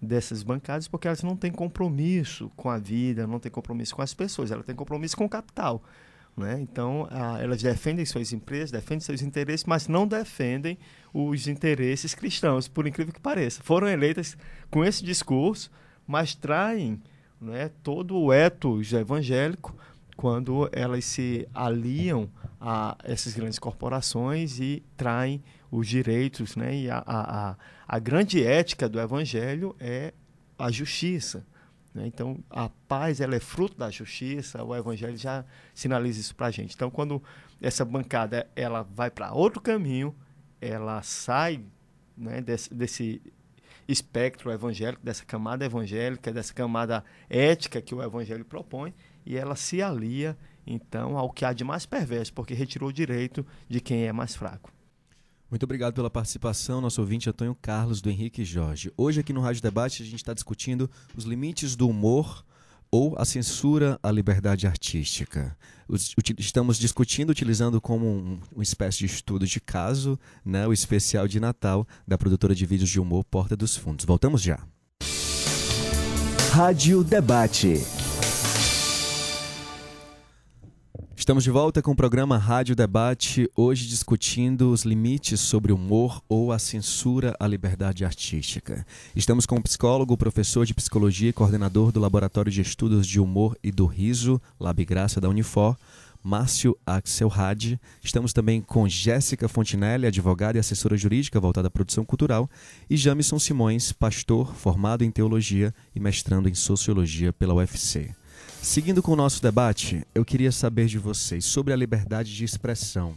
[0.00, 4.14] dessas bancadas porque elas não têm compromisso com a vida, não têm compromisso com as
[4.14, 5.82] pessoas, elas têm compromisso com o capital.
[6.38, 6.60] Né?
[6.60, 10.78] Então, ah, elas defendem suas empresas, defendem seus interesses, mas não defendem
[11.12, 13.62] os interesses cristãos, por incrível que pareça.
[13.62, 14.36] Foram eleitas
[14.70, 15.70] com esse discurso,
[16.06, 17.02] mas traem
[17.40, 19.76] né, todo o ethos evangélico
[20.16, 22.28] quando elas se aliam
[22.60, 26.56] a essas grandes corporações e traem os direitos.
[26.56, 26.74] Né?
[26.74, 30.12] E a, a, a, a grande ética do evangelho é
[30.58, 31.44] a justiça.
[31.98, 32.06] Né?
[32.06, 36.50] Então, a paz ela é fruto da justiça, o Evangelho já sinaliza isso para a
[36.50, 36.74] gente.
[36.74, 37.22] Então, quando
[37.60, 40.14] essa bancada ela vai para outro caminho,
[40.60, 41.60] ela sai
[42.16, 43.20] né, desse, desse
[43.88, 48.94] espectro evangélico, dessa camada evangélica, dessa camada ética que o Evangelho propõe,
[49.26, 53.44] e ela se alia, então, ao que há de mais perverso, porque retirou o direito
[53.68, 54.70] de quem é mais fraco.
[55.50, 58.92] Muito obrigado pela participação, nosso ouvinte Antônio Carlos do Henrique Jorge.
[58.98, 62.44] Hoje aqui no Rádio Debate a gente está discutindo os limites do humor
[62.90, 65.56] ou a censura à liberdade artística.
[66.38, 71.40] Estamos discutindo, utilizando como um, uma espécie de estudo de caso, né, o especial de
[71.40, 74.04] Natal da produtora de vídeos de humor Porta dos Fundos.
[74.04, 74.58] Voltamos já.
[76.52, 77.97] Rádio Debate.
[81.18, 86.22] Estamos de volta com o programa Rádio Debate, hoje discutindo os limites sobre o humor
[86.28, 88.86] ou a censura à liberdade artística.
[89.16, 93.58] Estamos com o psicólogo, professor de psicologia e coordenador do Laboratório de Estudos de Humor
[93.64, 95.76] e do Riso, Lab Graça da Unifor,
[96.22, 97.80] Márcio Axel Hadi.
[98.00, 102.48] Estamos também com Jéssica Fontinelli, advogada e assessora jurídica voltada à produção cultural,
[102.88, 108.14] e Jamison Simões, pastor formado em teologia e mestrando em sociologia pela UFC.
[108.62, 113.14] Seguindo com o nosso debate, eu queria saber de vocês sobre a liberdade de expressão.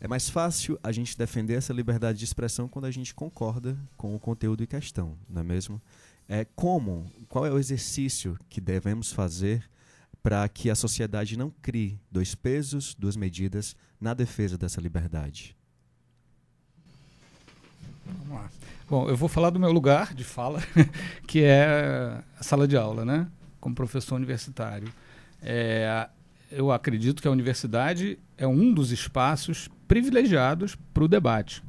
[0.00, 4.16] É mais fácil a gente defender essa liberdade de expressão quando a gente concorda com
[4.16, 5.80] o conteúdo em questão, não é mesmo?
[6.28, 9.62] É como, qual é o exercício que devemos fazer
[10.22, 15.54] para que a sociedade não crie dois pesos, duas medidas na defesa dessa liberdade?
[18.04, 18.50] Vamos lá.
[18.88, 20.60] Bom, eu vou falar do meu lugar de fala,
[21.28, 23.28] que é a sala de aula, né?
[23.62, 24.92] Como professor universitário.
[25.40, 26.08] É,
[26.50, 31.62] eu acredito que a universidade é um dos espaços privilegiados para o debate.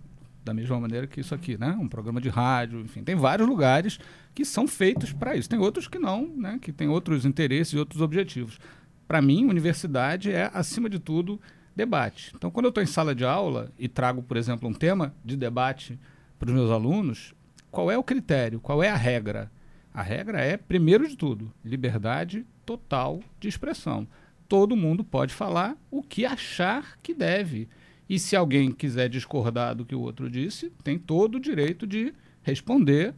[0.44, 1.78] Da mesma maneira que isso aqui, né?
[1.80, 4.00] Um programa de rádio, enfim, tem vários lugares
[4.34, 5.48] que são feitos para isso.
[5.48, 6.58] Tem outros que não, né?
[6.60, 8.60] Que tem outros interesses e outros objetivos.
[9.08, 11.40] Para mim, universidade é, acima de tudo,
[11.76, 12.34] debate.
[12.36, 15.38] Então, quando eu estou em sala de aula e trago, por exemplo, um tema de
[15.38, 16.00] debate
[16.40, 17.36] para os meus alunos,
[17.70, 18.60] qual é o critério?
[18.60, 19.52] Qual é a regra?
[19.94, 24.08] A regra é, primeiro de tudo, liberdade total de expressão.
[24.48, 27.70] Todo mundo pode falar o que achar que deve.
[28.10, 32.14] E se alguém quiser discordar do que o outro disse, tem todo o direito de
[32.42, 33.14] responder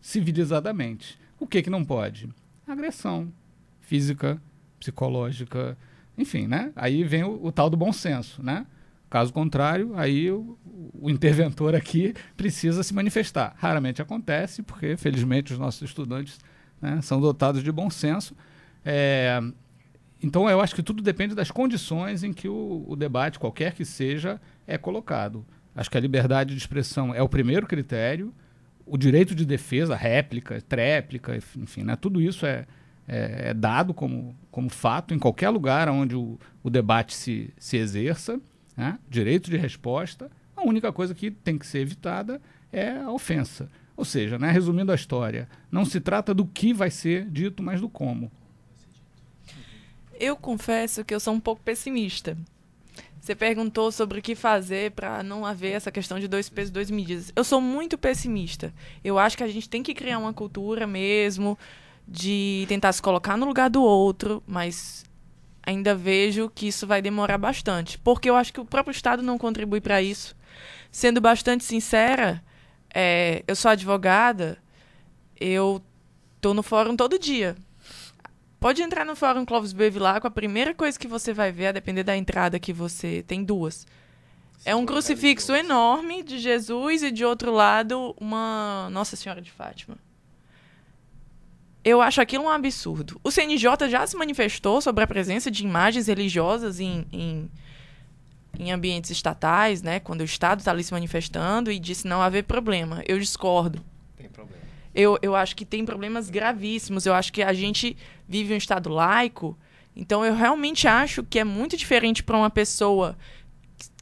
[0.00, 1.18] civilizadamente.
[1.38, 2.28] O que, que não pode?
[2.66, 3.32] Agressão
[3.80, 4.40] física,
[4.78, 5.76] psicológica,
[6.16, 6.72] enfim, né?
[6.76, 8.66] Aí vem o, o tal do bom senso, né?
[9.12, 10.58] Caso contrário, aí o,
[10.98, 13.54] o, interventor aqui precisa se manifestar.
[13.58, 16.40] Raramente acontece, porque felizmente os nossos estudantes
[16.80, 18.34] né, são dotados de bom senso.
[18.82, 19.38] É,
[20.22, 23.84] então, eu acho que tudo depende das condições em que o, o, debate, qualquer que
[23.84, 25.44] seja, é colocado.
[25.76, 28.32] Acho que a liberdade de expressão é o primeiro critério,
[28.86, 32.64] o direito de defesa, réplica, tréplica, enfim, né, tudo isso é,
[33.06, 37.76] é, é, dado como, como fato em qualquer lugar onde o, o debate se, se
[37.76, 38.40] exerça.
[38.76, 40.30] Né, direito de resposta.
[40.56, 42.40] A única coisa que tem que ser evitada
[42.72, 43.68] é a ofensa.
[43.96, 47.80] Ou seja, né, resumindo a história, não se trata do que vai ser dito, mas
[47.80, 48.32] do como.
[50.18, 52.36] Eu confesso que eu sou um pouco pessimista.
[53.20, 56.90] Você perguntou sobre o que fazer para não haver essa questão de dois pesos, duas
[56.90, 57.32] medidas.
[57.36, 58.74] Eu sou muito pessimista.
[59.04, 61.56] Eu acho que a gente tem que criar uma cultura mesmo
[62.06, 65.04] de tentar se colocar no lugar do outro, mas
[65.62, 69.38] ainda vejo que isso vai demorar bastante, porque eu acho que o próprio Estado não
[69.38, 70.36] contribui para isso.
[70.90, 72.42] Sendo bastante sincera,
[72.94, 74.58] é, eu sou advogada,
[75.40, 75.82] eu
[76.40, 77.56] tô no fórum todo dia.
[78.62, 82.04] Pode entrar no Fórum Clóvis Bevilacqua, a primeira coisa que você vai ver, a depender
[82.04, 83.24] da entrada que você...
[83.26, 83.88] Tem duas.
[84.64, 89.96] É um crucifixo enorme de Jesus e, de outro lado, uma Nossa Senhora de Fátima.
[91.84, 93.20] Eu acho aquilo um absurdo.
[93.24, 97.50] O CNJ já se manifestou sobre a presença de imagens religiosas em, em,
[98.58, 99.98] em ambientes estatais, né?
[99.98, 103.02] Quando o Estado está ali se manifestando e disse não haver problema.
[103.06, 103.84] Eu discordo.
[104.16, 104.62] Tem problema.
[104.94, 107.04] Eu, eu acho que tem problemas gravíssimos.
[107.04, 107.96] Eu acho que a gente
[108.28, 109.58] vive um Estado laico.
[109.94, 113.16] Então, eu realmente acho que é muito diferente para uma pessoa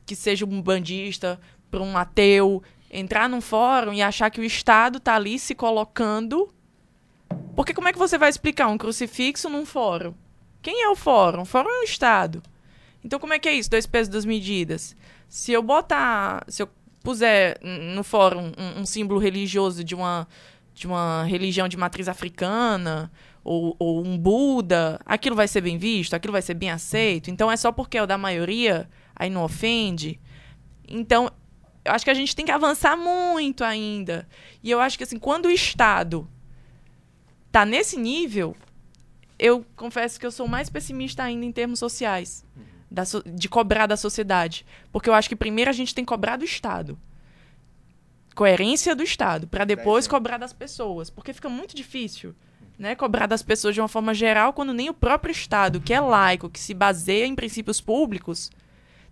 [0.04, 1.40] que seja um bandista,
[1.70, 6.52] para um ateu, entrar num fórum e achar que o Estado está ali se colocando.
[7.60, 10.14] Porque como é que você vai explicar um crucifixo num fórum?
[10.62, 11.42] Quem é o fórum?
[11.42, 12.42] O fórum é o Estado.
[13.04, 13.68] Então, como é que é isso?
[13.68, 14.96] Dois pesos, duas medidas.
[15.28, 16.42] Se eu botar.
[16.48, 16.70] Se eu
[17.04, 20.26] puser no fórum um, um símbolo religioso de uma
[20.72, 23.12] de uma religião de matriz africana
[23.44, 27.30] ou, ou, um Buda, aquilo vai ser bem visto, aquilo vai ser bem aceito.
[27.30, 30.18] Então é só porque é o da maioria, aí não ofende.
[30.88, 31.30] Então,
[31.84, 34.26] eu acho que a gente tem que avançar muito ainda.
[34.62, 36.26] E eu acho que assim, quando o Estado
[37.50, 38.56] tá nesse nível,
[39.38, 42.44] eu confesso que eu sou mais pessimista ainda em termos sociais,
[42.90, 44.66] da so de cobrar da sociedade.
[44.92, 46.98] Porque eu acho que primeiro a gente tem que cobrar do Estado
[48.34, 52.34] coerência do Estado, para depois cobrar das pessoas, porque fica muito difícil,
[52.78, 56.00] né, cobrar das pessoas de uma forma geral quando nem o próprio Estado, que é
[56.00, 58.50] laico, que se baseia em princípios públicos,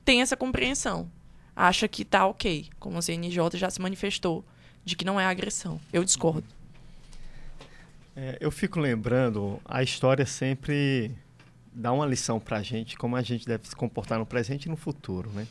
[0.03, 1.11] tem essa compreensão.
[1.55, 4.45] Acha que tá OK, como o CNJ já se manifestou,
[4.83, 5.79] de que não é agressão.
[5.93, 6.47] Eu discordo.
[8.21, 11.13] É, eu fico lembrando, a história sempre
[11.73, 14.69] dá uma lição para a gente, como a gente deve se comportar no presente e
[14.69, 15.47] no futuro, né?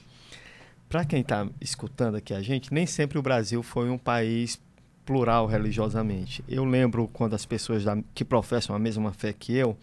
[0.90, 4.62] para quem está escutando aqui a gente, nem sempre o Brasil foi um país
[5.06, 6.44] plural religiosamente.
[6.46, 9.78] Eu lembro quando as pessoas da, que professam a mesma fé que eu,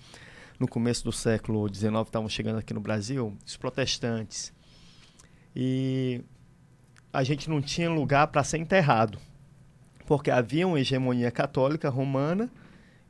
[0.61, 4.53] no começo do século XIX, estavam chegando aqui no Brasil, os protestantes.
[5.57, 6.21] E
[7.11, 9.19] a gente não tinha lugar para ser enterrado,
[10.07, 12.51] porque havia uma hegemonia católica romana,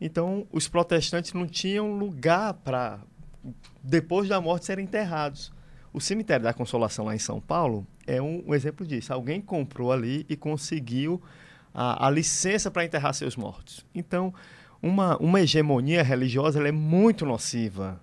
[0.00, 3.00] então os protestantes não tinham lugar para,
[3.82, 5.52] depois da morte, serem enterrados.
[5.92, 9.12] O cemitério da Consolação lá em São Paulo é um, um exemplo disso.
[9.12, 11.22] Alguém comprou ali e conseguiu
[11.72, 13.86] a, a licença para enterrar seus mortos.
[13.94, 14.34] Então,
[14.82, 18.00] uma, uma hegemonia religiosa é muito nociva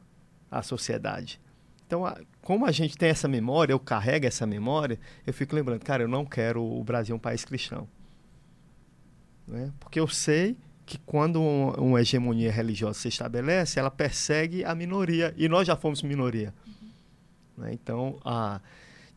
[0.49, 1.39] à sociedade.
[1.85, 5.83] Então, a, como a gente tem essa memória, eu carrego essa memória, eu fico lembrando,
[5.83, 7.87] cara, eu não quero o Brasil um país cristão.
[9.47, 9.71] Né?
[9.79, 10.57] Porque eu sei
[10.91, 15.77] que quando um, uma hegemonia religiosa se estabelece, ela persegue a minoria, e nós já
[15.77, 16.53] fomos minoria.
[16.67, 17.63] Uhum.
[17.63, 17.73] Né?
[17.73, 18.59] Então, a,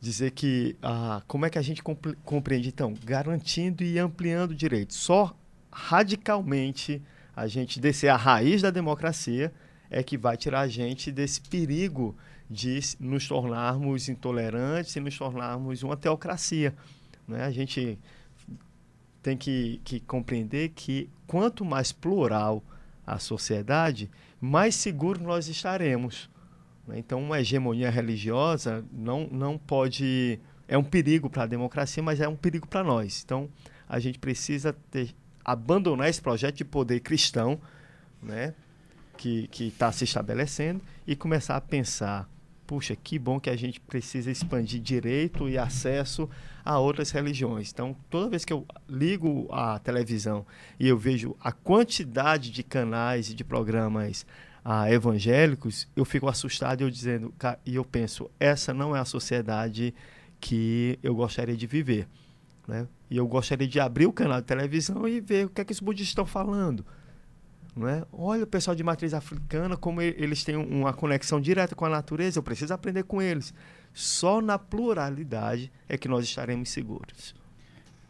[0.01, 4.97] dizer que a, como é que a gente compreende, então, garantindo e ampliando direitos.
[4.97, 5.37] Só
[5.73, 7.03] radicalmente
[7.35, 9.53] a gente descer a raiz da democracia
[9.91, 12.17] é que vai tirar a gente desse perigo
[12.49, 16.73] de nos tornarmos intolerantes e nos tornarmos uma teocracia.
[17.27, 17.43] Né?
[17.43, 17.99] A gente
[19.25, 22.63] tem que, que compreender que quanto mais plural
[23.07, 26.29] a sociedade, mais seguro nós estaremos.
[26.87, 26.99] Né?
[26.99, 30.39] Então, uma hegemonia religiosa não, não pode.
[30.69, 33.23] É um perigo para a democracia, mas é um perigo para nós.
[33.25, 33.49] Então,
[33.89, 37.59] a gente precisa ter, abandonar esse projeto de poder cristão
[38.23, 38.55] né?
[39.17, 42.29] que está se estabelecendo e começar a pensar
[42.67, 46.29] puxa, que bom que a gente precisa expandir direito e acesso
[46.65, 47.71] a outras religiões.
[47.73, 50.47] Então, toda vez que eu ligo a televisão
[50.79, 54.27] e eu vejo a quantidade de canais e de programas
[54.65, 57.35] ah, evangélicos, eu fico assustado eu dizendo,
[57.67, 59.95] e eu penso, essa não é a sociedade
[60.41, 62.09] que eu gostaria de viver.
[62.67, 62.87] Né?
[63.11, 65.73] E eu gostaria de abrir o canal de televisão e ver o que é que
[65.73, 66.85] os budistas estão falando.
[67.77, 68.05] Não é?
[68.13, 72.39] Olha o pessoal de matriz africana, como eles têm uma conexão direta com a natureza,
[72.39, 73.53] eu preciso aprender com eles.
[73.93, 77.35] Só na pluralidade é que nós estaremos seguros.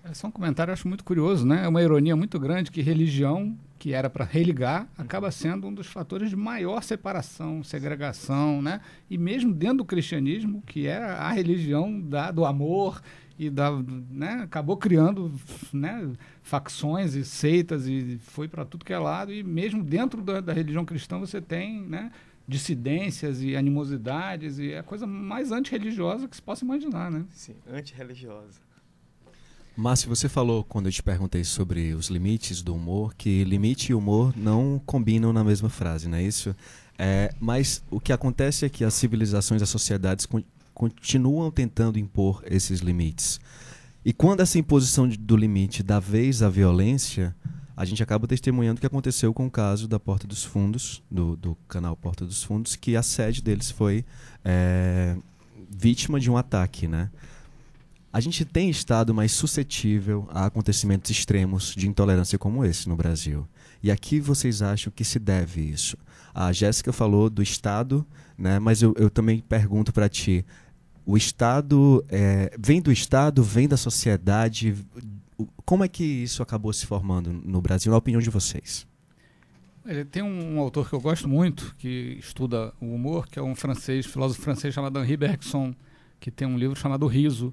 [0.05, 1.65] É só um comentário, acho muito curioso, né?
[1.65, 5.87] É uma ironia muito grande que religião, que era para religar, acaba sendo um dos
[5.87, 8.83] fatores de maior separação, segregação, né?
[9.09, 13.01] E mesmo dentro do cristianismo, que é a religião da, do amor
[13.39, 13.71] e da,
[14.11, 14.43] né?
[14.45, 15.33] acabou criando
[15.73, 16.13] né?
[16.43, 19.33] facções e seitas e foi para tudo que é lado.
[19.33, 22.13] E mesmo dentro da, da religião cristã você tem né?
[22.47, 27.25] dissidências e animosidades e é a coisa mais antirreligiosa que se possa imaginar, né?
[27.31, 28.63] Sim, antirreligiosa.
[29.77, 33.95] Márcio, você falou quando eu te perguntei sobre os limites do humor que limite e
[33.95, 36.55] humor não combinam na mesma frase, não é isso?
[36.97, 40.29] É, mas o que acontece é que as civilizações, as sociedades
[40.75, 43.41] continuam tentando impor esses limites.
[44.05, 47.35] E quando essa imposição do limite dá vez à violência,
[47.77, 51.37] a gente acaba testemunhando o que aconteceu com o caso da Porta dos Fundos, do,
[51.37, 54.05] do canal Porta dos Fundos, que a sede deles foi
[54.45, 55.17] é,
[55.71, 57.11] vítima de um ataque, né?
[58.13, 63.45] A gente tem estado mais suscetível a acontecimentos extremos de intolerância como esse no Brasil.
[63.83, 65.97] E a que vocês acham que se deve isso?
[66.33, 68.07] A Jéssica falou do Estado,
[68.39, 68.61] né?
[68.61, 70.47] mas eu, eu também pergunto para ti:
[71.07, 74.75] o Estado é, vem do Estado, vem da sociedade?
[75.65, 78.87] Como é que isso acabou se formando no Brasil, na opinião de vocês?
[80.11, 84.07] Tem um, autor que eu gosto muito, que estuda o humor, que é um francês,
[84.07, 85.75] filósofo francês chamado Henri Bergson,
[86.19, 87.53] que tem um livro chamado Riso.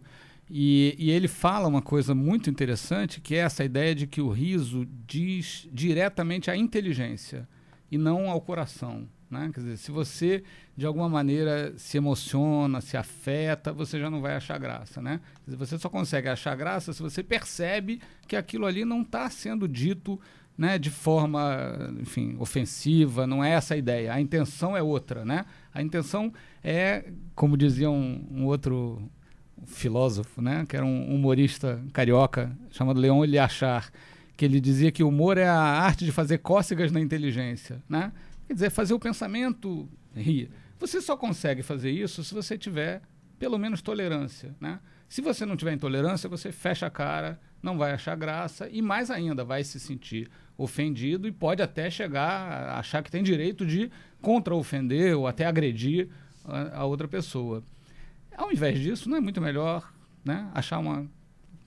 [0.50, 4.30] E, e, ele fala uma coisa muito interessante, que é essa ideia de que o
[4.30, 7.48] riso diz diretamente à inteligência
[7.92, 9.08] e não ao coração.
[9.32, 9.50] Né?
[9.54, 10.44] Quer dizer, se você
[10.76, 15.02] de alguma maneira se emociona, se afeta, você já não vai achar graça.
[15.02, 15.22] Né?
[15.46, 19.68] Dizer, você só consegue achar graça se você percebe que aquilo ali não está sendo
[19.68, 20.20] dito
[20.58, 24.14] né, de forma, enfim, ofensiva, não é essa a ideia.
[24.14, 25.24] A intenção é outra.
[25.24, 25.46] Né?
[25.74, 26.32] A intenção
[26.64, 29.02] é, como dizia um, um outro
[29.66, 33.92] filósofo, né, que era um humorista carioca chamado Leon Eliachar,
[34.36, 38.12] que ele dizia que o humor é a arte de fazer cócegas na inteligência, né?
[38.52, 40.52] Quer dizer, fazer o pensamento rir.
[40.78, 43.02] Você só consegue fazer isso se você tiver
[43.40, 44.82] pelo menos tolerância, né?
[45.08, 49.10] Se você não tiver intolerância, você fecha a cara, não vai achar graça e mais
[49.10, 53.90] ainda vai se sentir ofendido e pode até chegar a achar que tem direito de
[54.22, 56.10] contra-ofender ou até agredir
[56.44, 57.64] a, a outra pessoa.
[58.36, 59.94] Ao invés disso, não é muito melhor
[60.26, 61.10] né, achar uma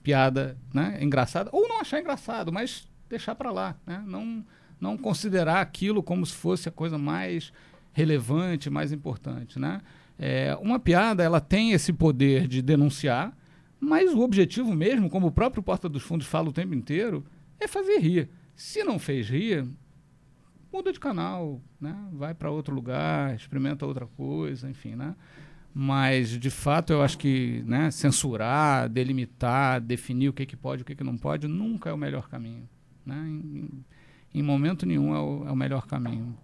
[0.03, 3.75] piada né, engraçada, ou não achar engraçado, mas deixar para lá.
[3.87, 4.03] Né?
[4.05, 4.45] Não,
[4.85, 7.51] não considerar aquilo como se fosse a coisa mais
[7.91, 9.57] relevante, mais importante.
[9.57, 9.81] Né?
[10.19, 13.35] É, uma piada ela tem esse poder de denunciar,
[13.79, 17.25] mas o objetivo mesmo, como o próprio Porta dos Fundos fala o tempo inteiro,
[17.59, 18.29] é fazer rir.
[18.55, 19.65] Se não fez rir,
[20.71, 21.95] muda de canal, né?
[22.13, 24.95] vai para outro lugar, experimenta outra coisa, enfim.
[24.95, 25.15] Né?
[25.73, 30.83] Mas, de fato, eu acho que né, censurar, delimitar, definir o que, que pode e
[30.83, 32.69] o que, que não pode, nunca é o melhor caminho.
[33.05, 33.67] Né?
[34.39, 36.35] Em momento nenhum é o, é o, melhor caminho.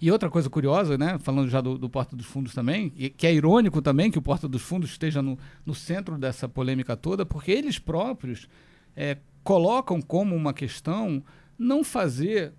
[0.00, 3.26] E outra coisa curiosa, né, falando já do, do, Porta dos Fundos também, e, que
[3.26, 7.26] é irônico também que o Porta dos Fundos esteja no, no centro dessa polêmica toda,
[7.26, 8.48] porque eles próprios
[8.96, 11.22] é, colocam como uma questão
[11.58, 12.54] não fazer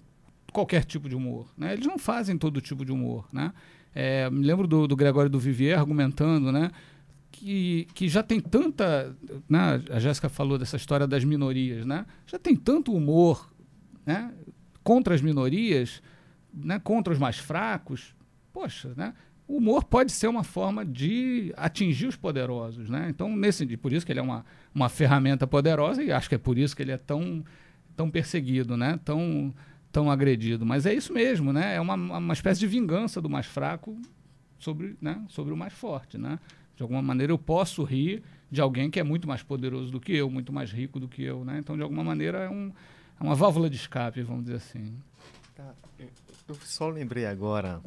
[0.51, 1.73] qualquer tipo de humor, né?
[1.73, 3.53] Eles não fazem todo tipo de humor, né?
[3.93, 6.71] É, me lembro do, do Gregório do Vivier argumentando, né?
[7.31, 9.15] Que, que já tem tanta.
[9.49, 9.81] Né?
[9.89, 12.05] A Jéssica falou dessa história das minorias, né?
[12.25, 13.50] Já tem tanto humor
[14.05, 14.33] né?
[14.83, 16.01] contra as minorias,
[16.53, 16.79] né?
[16.79, 18.15] contra os mais fracos.
[18.53, 19.13] Poxa, né?
[19.51, 23.07] o humor pode ser uma forma de atingir os poderosos, né?
[23.09, 26.37] Então, nesse, por isso que ele é uma, uma ferramenta poderosa e acho que é
[26.37, 27.43] por isso que ele é tão,
[27.93, 28.97] tão perseguido, né?
[29.03, 29.53] Tão,
[29.91, 30.65] tão agredido.
[30.65, 31.75] Mas é isso mesmo, né?
[31.75, 33.99] É uma, uma espécie de vingança do mais fraco
[34.57, 35.21] sobre, né?
[35.27, 36.39] sobre o mais forte, né?
[36.77, 40.13] De alguma maneira eu posso rir de alguém que é muito mais poderoso do que
[40.13, 41.57] eu, muito mais rico do que eu, né?
[41.59, 42.71] Então, de alguma maneira, é, um,
[43.21, 44.97] é uma válvula de escape, vamos dizer assim.
[45.55, 45.75] Tá.
[46.47, 47.79] Eu só lembrei agora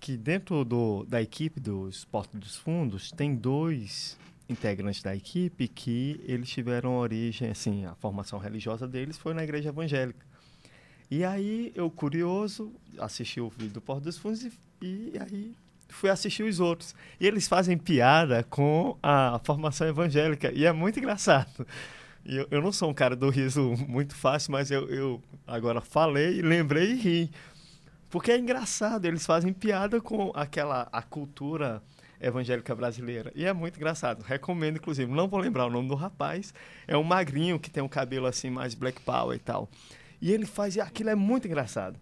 [0.00, 6.20] que dentro do, da equipe dos Portos dos Fundos tem dois integrantes da equipe que
[6.24, 10.26] eles tiveram origem, assim, a formação religiosa deles foi na igreja evangélica.
[11.08, 14.52] E aí eu, curioso, assisti o vídeo do Porto dos Fundos e,
[14.82, 15.54] e aí
[15.88, 16.92] fui assistir os outros.
[17.20, 21.64] E eles fazem piada com a formação evangélica e é muito engraçado.
[22.28, 26.42] Eu, eu não sou um cara do riso muito fácil, mas eu, eu agora falei,
[26.42, 27.30] lembrei e ri.
[28.10, 31.82] Porque é engraçado, eles fazem piada com aquela a cultura
[32.20, 33.32] evangélica brasileira.
[33.34, 34.22] E é muito engraçado.
[34.22, 35.10] Recomendo, inclusive.
[35.10, 36.54] Não vou lembrar o nome do rapaz.
[36.86, 39.68] É um magrinho que tem um cabelo assim, mais black power e tal.
[40.20, 40.78] E ele faz.
[40.78, 41.98] Aquilo é muito engraçado.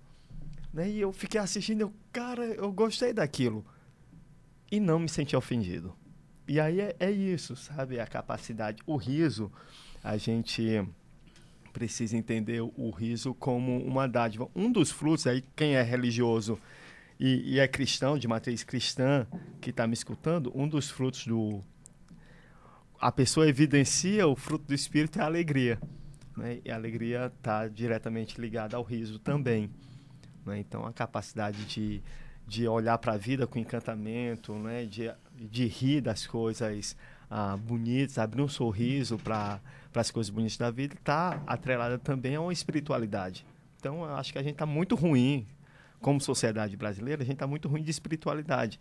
[0.72, 0.88] Né?
[0.88, 1.82] E eu fiquei assistindo.
[1.82, 3.64] Eu, cara, eu gostei daquilo.
[4.70, 5.94] E não me senti ofendido.
[6.46, 7.98] E aí é, é isso, sabe?
[7.98, 8.82] A capacidade.
[8.86, 9.50] O riso,
[10.04, 10.86] a gente
[11.72, 14.48] precisa entender o riso como uma dádiva.
[14.54, 16.60] Um dos frutos, aí quem é religioso
[17.18, 19.26] e, e é cristão, de matriz cristã,
[19.62, 21.64] que está me escutando, um dos frutos do...
[23.00, 25.80] A pessoa evidencia o fruto do Espírito é a alegria.
[26.36, 26.60] Né?
[26.64, 29.70] E a alegria está diretamente ligada ao riso também.
[30.44, 30.58] Né?
[30.58, 32.02] Então, a capacidade de,
[32.46, 34.84] de olhar para a vida com encantamento, né?
[34.84, 36.96] de, de rir das coisas
[37.30, 39.60] ah, bonitas, abrir um sorriso para
[40.00, 43.44] as coisas bonitas da vida, está atrelada também a uma espiritualidade.
[43.78, 45.46] Então, eu acho que a gente está muito ruim,
[46.00, 48.78] como sociedade brasileira, a gente está muito ruim de espiritualidade.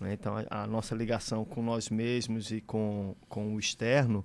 [0.00, 0.12] Né?
[0.14, 4.24] Então, a, a, nossa ligação com nós mesmos e com, com o externo,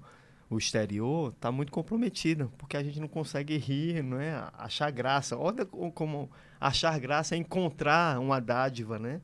[0.50, 4.48] o exterior, está muito comprometida, porque a gente não consegue rir, não é?
[4.58, 5.38] achar graça.
[5.38, 6.30] Olha como
[6.60, 9.22] achar graça é encontrar uma dádiva, né?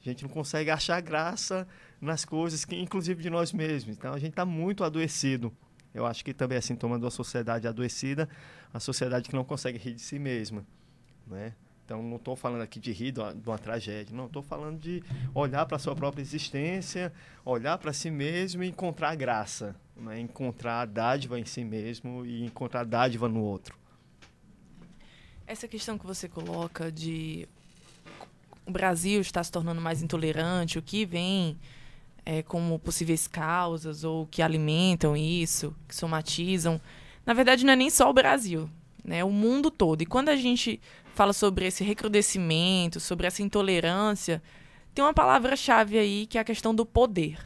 [0.00, 1.66] A gente não consegue achar graça
[2.00, 3.96] nas coisas, que, inclusive de nós mesmos.
[3.96, 5.52] Então a gente está muito adoecido.
[5.94, 8.28] Eu acho que também é sintoma de uma sociedade adoecida,
[8.72, 10.66] a sociedade que não consegue rir de si mesma.
[11.26, 11.54] Né?
[11.84, 14.78] Então, não estou falando aqui de rir de uma, de uma tragédia, não, estou falando
[14.80, 15.02] de
[15.34, 17.12] olhar para a sua própria existência,
[17.44, 20.18] olhar para si mesmo e encontrar graça, né?
[20.18, 23.76] encontrar dádiva em si mesmo e encontrar dádiva no outro.
[25.46, 27.46] Essa questão que você coloca de
[28.66, 31.58] o Brasil está se tornando mais intolerante, o que vem
[32.24, 36.80] é, como possíveis causas ou que alimentam isso, que somatizam.
[37.26, 38.68] Na verdade, não é nem só o Brasil,
[39.04, 39.18] né?
[39.18, 40.02] É o mundo todo.
[40.02, 40.80] E quando a gente
[41.14, 44.42] fala sobre esse recrudescimento, sobre essa intolerância,
[44.94, 47.38] tem uma palavra-chave aí que é a questão do poder.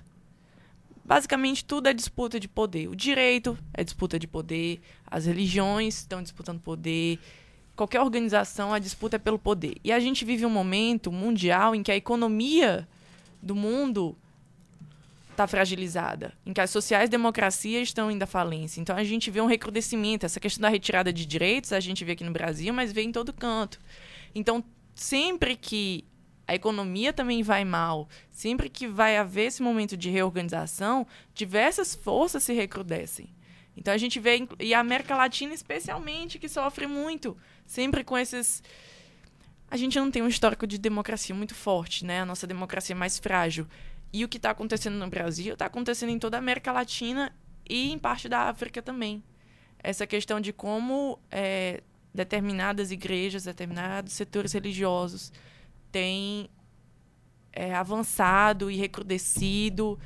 [1.05, 2.89] Basicamente, tudo é disputa de poder.
[2.89, 7.19] O direito é disputa de poder, as religiões estão disputando poder,
[7.75, 9.77] qualquer organização, a disputa é pelo poder.
[9.83, 12.87] E a gente vive um momento mundial em que a economia
[13.41, 14.17] do mundo
[15.39, 18.81] está fragilizada, em que as sociais-democracias estão indo à falência.
[18.81, 20.27] Então a gente vê um recrudescimento.
[20.27, 23.13] Essa questão da retirada de direitos a gente vê aqui no Brasil, mas vê em
[23.13, 23.79] todo canto.
[24.35, 24.65] Então,
[24.95, 26.05] sempre que
[26.47, 32.43] a economia também vai mal, sempre que vai haver esse momento de reorganização, diversas forças
[32.43, 33.33] se recrudescem.
[33.77, 38.61] Então a gente vê, e a América Latina especialmente, que sofre muito, sempre com esses.
[39.71, 42.23] A gente não tem um histórico de democracia muito forte, né?
[42.23, 43.69] A nossa democracia é mais frágil.
[44.13, 47.35] E o que está acontecendo no Brasil está acontecendo em toda a América Latina
[47.69, 49.23] e em parte da África também.
[49.79, 51.83] Essa questão de como é,
[52.13, 55.33] determinadas igrejas, determinados setores religiosos
[55.93, 56.49] têm
[57.53, 59.99] é, avançado e recrudescido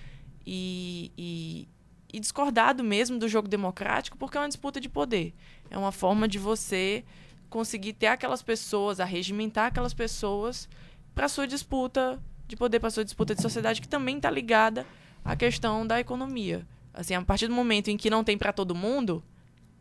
[0.44, 1.68] e, e,
[2.12, 5.34] e discordado mesmo do jogo democrático, porque é uma disputa de poder.
[5.70, 7.04] É uma forma de você
[7.48, 10.68] conseguir ter aquelas pessoas, arregimentar aquelas pessoas
[11.14, 12.20] para sua disputa
[12.52, 14.86] de poder para sua disputa de sociedade que também está ligada
[15.24, 16.66] à questão da economia.
[16.92, 19.24] Assim, a partir do momento em que não tem para todo mundo,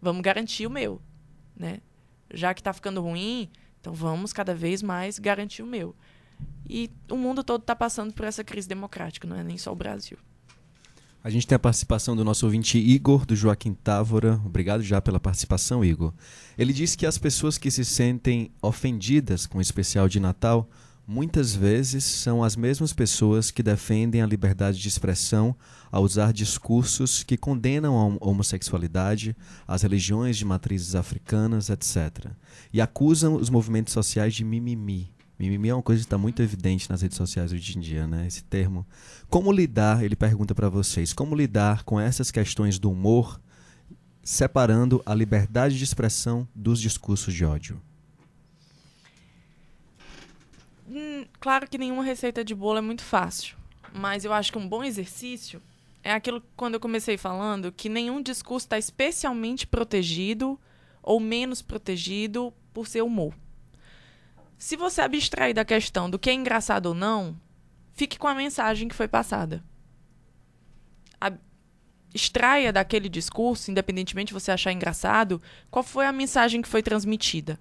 [0.02, 1.02] vamos garantir o meu,
[1.56, 1.80] né?
[2.34, 3.50] Já que está ficando ruim,
[3.80, 5.94] então vamos cada vez mais garantir o meu.
[6.70, 9.76] E o mundo todo está passando por essa crise democrática, não é nem só o
[9.76, 10.18] Brasil.
[11.22, 14.42] A gente tem a participação do nosso ouvinte Igor, do Joaquim Távora.
[14.46, 16.14] Obrigado já pela participação, Igor.
[16.58, 20.68] Ele disse que as pessoas que se sentem ofendidas com o especial de Natal
[21.08, 25.56] muitas vezes são as mesmas pessoas que defendem a liberdade de expressão
[25.92, 29.36] ao usar discursos que condenam a homossexualidade,
[29.68, 32.32] as religiões de matrizes africanas, etc.
[32.72, 35.14] E acusam os movimentos sociais de mimimi.
[35.38, 38.28] Mimimi é uma coisa que está muito evidente nas redes sociais hoje em dia, né?
[38.28, 38.86] Esse termo.
[39.28, 43.42] Como lidar, ele pergunta para vocês, como lidar com essas questões do humor,
[44.24, 47.82] separando a liberdade de expressão dos discursos de ódio?
[50.94, 53.56] Hum, claro que nenhuma receita de bolo é muito fácil,
[53.94, 55.62] mas eu acho que um bom exercício
[56.04, 60.60] é aquilo quando eu comecei falando que nenhum discurso está especialmente protegido
[61.02, 63.34] ou menos protegido por ser humor.
[64.58, 67.40] Se você abstrair da questão do que é engraçado ou não,
[67.94, 69.64] fique com a mensagem que foi passada.
[71.22, 71.32] A,
[72.14, 77.58] extraia daquele discurso, independentemente de você achar engraçado, qual foi a mensagem que foi transmitida.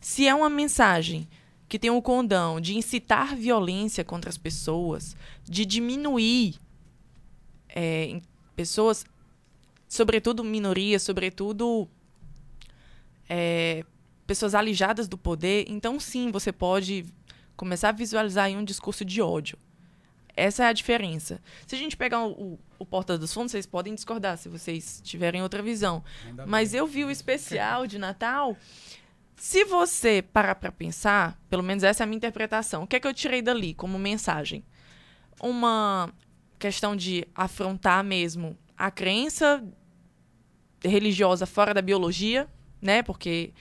[0.00, 1.28] Se é uma mensagem
[1.68, 6.56] que tem o condão de incitar violência contra as pessoas, de diminuir
[7.68, 8.20] é,
[8.56, 9.04] pessoas,
[9.88, 11.88] sobretudo minorias, sobretudo
[13.28, 13.84] é,
[14.26, 17.04] pessoas alijadas do poder, então sim, você pode
[17.56, 19.58] começar a visualizar aí um discurso de ódio.
[20.34, 21.42] Essa é a diferença.
[21.66, 25.00] Se a gente pegar o, o, o Porta dos Fundos, vocês podem discordar se vocês
[25.02, 26.04] tiverem outra visão.
[26.46, 28.56] Mas eu vi o especial de Natal.
[29.38, 33.00] Se você parar para pensar, pelo menos essa é a minha interpretação, o que é
[33.00, 34.64] que eu tirei dali como mensagem?
[35.40, 36.12] Uma
[36.58, 39.64] questão de afrontar mesmo a crença
[40.82, 42.48] religiosa fora da biologia,
[42.82, 43.00] né?
[43.00, 43.52] Porque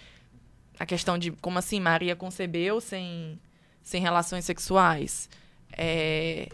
[0.79, 3.39] a questão de como assim Maria concebeu sem,
[3.83, 5.29] sem relações sexuais.
[5.71, 6.49] É...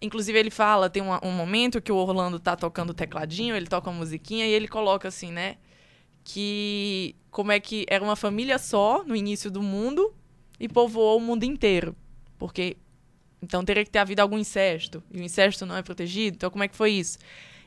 [0.00, 3.66] Inclusive, ele fala, tem um, um, momento que o Orlando tá tocando o tecladinho, ele
[3.66, 5.56] toca uma musiquinha e ele coloca assim, né?
[6.22, 10.14] Que como é que era uma família só no início do mundo
[10.58, 11.96] e povoou o mundo inteiro.
[12.38, 12.76] Porque
[13.42, 15.02] então teria que ter havido algum incesto.
[15.10, 16.36] E o incesto não é protegido.
[16.36, 17.18] Então, como é que foi isso?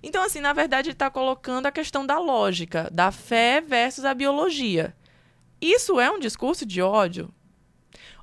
[0.02, 4.14] Então, assim, na verdade, ele está colocando a questão da lógica, da fé versus a
[4.14, 4.96] biologia.
[5.60, 7.30] Isso é um discurso de ódio?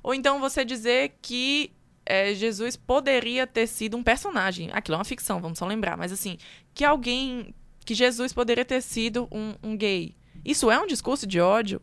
[0.01, 1.71] Ou então você dizer que
[2.03, 4.71] é, Jesus poderia ter sido um personagem.
[4.73, 5.95] Aquilo é uma ficção, vamos só lembrar.
[5.95, 6.39] Mas assim,
[6.73, 7.53] que alguém.
[7.85, 10.15] Que Jesus poderia ter sido um, um gay.
[10.45, 11.81] Isso é um discurso de ódio?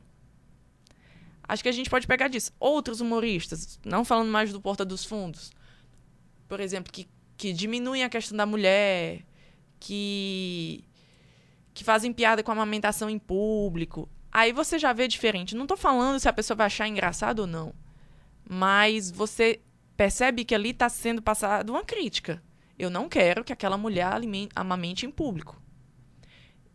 [1.47, 2.53] Acho que a gente pode pegar disso.
[2.61, 5.51] Outros humoristas, não falando mais do Porta dos Fundos,
[6.49, 9.25] por exemplo, que, que diminuem a questão da mulher,
[9.81, 10.85] que,
[11.75, 14.09] que fazem piada com a amamentação em público.
[14.31, 15.55] Aí você já vê diferente.
[15.55, 17.75] Não estou falando se a pessoa vai achar engraçado ou não.
[18.49, 19.61] Mas você
[19.97, 22.43] percebe que ali está sendo passada uma crítica.
[22.79, 24.11] Eu não quero que aquela mulher
[24.55, 25.62] amamente em público.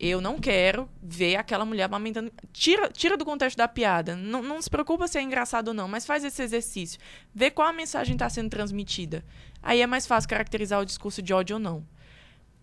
[0.00, 2.32] Eu não quero ver aquela mulher amamentando.
[2.52, 4.14] Tira, tira do contexto da piada.
[4.14, 7.00] Não, não se preocupa se é engraçado ou não, mas faz esse exercício.
[7.34, 9.24] Vê qual a mensagem está sendo transmitida.
[9.60, 11.84] Aí é mais fácil caracterizar o discurso de ódio ou não.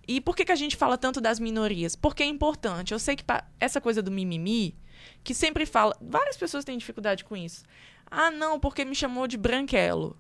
[0.08, 1.96] E por que, que a gente fala tanto das minorias?
[1.96, 2.94] Porque é importante.
[2.94, 3.24] Eu sei que
[3.60, 4.78] essa coisa do mimimi
[5.24, 5.96] que sempre fala.
[6.02, 7.64] Várias pessoas têm dificuldade com isso.
[8.10, 10.18] Ah, não, porque me chamou de branquelo.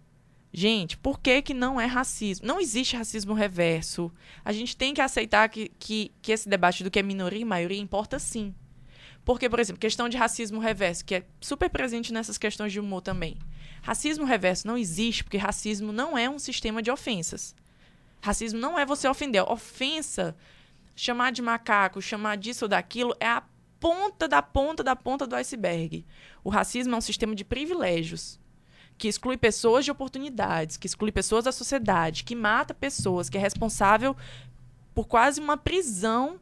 [0.57, 2.47] Gente, por que, que não é racismo?
[2.47, 4.09] Não existe racismo reverso.
[4.43, 7.43] A gente tem que aceitar que, que, que esse debate do que é minoria e
[7.43, 8.55] maioria importa sim.
[9.25, 13.01] Porque, por exemplo, questão de racismo reverso, que é super presente nessas questões de humor
[13.01, 13.37] também.
[13.81, 17.53] Racismo reverso não existe porque racismo não é um sistema de ofensas.
[18.21, 19.43] Racismo não é você ofender.
[19.51, 20.37] Ofensa,
[20.95, 23.43] chamar de macaco, chamar disso ou daquilo, é a
[23.77, 26.05] ponta da ponta da ponta do iceberg.
[26.45, 28.39] O racismo é um sistema de privilégios
[28.97, 33.41] que exclui pessoas de oportunidades, que exclui pessoas da sociedade, que mata pessoas, que é
[33.41, 34.15] responsável
[34.93, 36.39] por quase uma prisão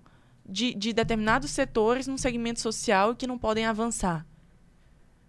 [0.47, 4.26] de, de determinados setores num segmento social que não podem avançar.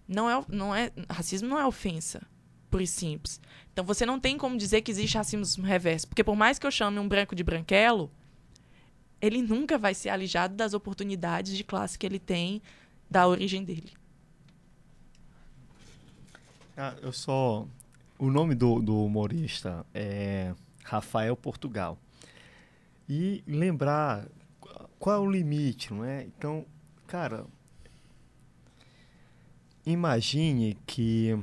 [0.07, 2.23] Não é, não é, racismo não é ofensa,
[2.71, 3.41] por e simples.
[3.73, 6.71] Então você não tem como dizer que existe racismo reverso, porque por mais que eu
[6.71, 8.11] chame um branco de branquelo,
[9.21, 12.61] ele nunca vai ser alijado das oportunidades de classe que ele tem
[13.11, 13.93] da origem dele.
[16.77, 17.67] Ah, eu só.
[18.19, 21.99] O nome do, do humorista é Rafael Portugal.
[23.09, 24.27] E lembrar
[24.99, 26.25] qual é o limite, não é?
[26.25, 26.65] Então,
[27.07, 27.45] cara,
[29.85, 31.39] imagine que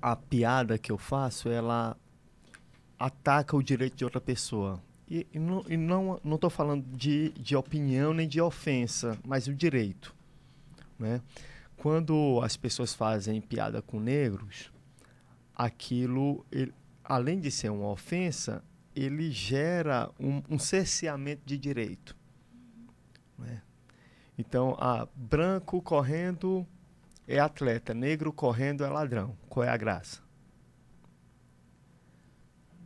[0.00, 1.96] a piada que eu faço, ela
[2.98, 4.82] ataca o direito de outra pessoa.
[5.08, 9.54] E, e não estou não, não falando de, de opinião nem de ofensa, mas o
[9.54, 10.14] direito.
[10.98, 11.20] Né?
[11.76, 14.72] Quando as pessoas fazem piada com negros,
[15.54, 16.72] aquilo, ele,
[17.02, 18.62] além de ser uma ofensa,
[18.94, 22.16] ele gera um, um cerceamento de direito.
[23.38, 23.62] Né?
[24.38, 26.66] Então, a branco correndo
[27.26, 29.36] é atleta, negro correndo é ladrão.
[29.48, 30.22] Qual é a graça?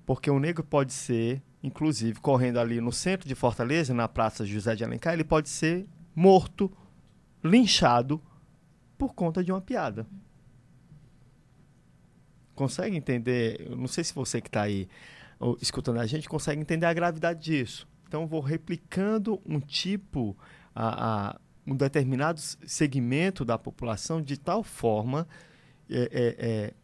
[0.06, 4.74] Porque o negro pode ser, inclusive, correndo ali no centro de Fortaleza, na Praça José
[4.74, 6.72] de Alencar, ele pode ser morto,
[7.44, 8.20] linchado
[8.98, 10.06] por conta de uma piada.
[12.54, 13.68] Consegue entender?
[13.70, 14.88] Eu não sei se você que está aí
[15.60, 17.86] escutando a gente consegue entender a gravidade disso.
[18.06, 20.36] Então, vou replicando um tipo,
[20.74, 25.28] a, a um determinado segmento da população de tal forma,
[25.90, 26.74] é, é, é,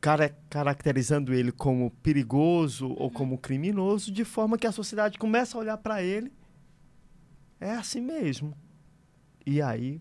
[0.00, 5.60] cara, caracterizando ele como perigoso ou como criminoso, de forma que a sociedade começa a
[5.60, 6.32] olhar para ele.
[7.60, 8.56] É assim mesmo.
[9.44, 10.00] E aí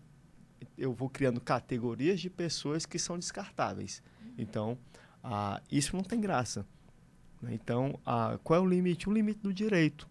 [0.77, 4.01] eu vou criando categorias de pessoas que são descartáveis.
[4.37, 4.77] Então,
[5.23, 6.65] ah, isso não tem graça.
[7.41, 7.53] Né?
[7.53, 9.09] Então, ah, qual é o limite?
[9.09, 10.07] O limite do direito.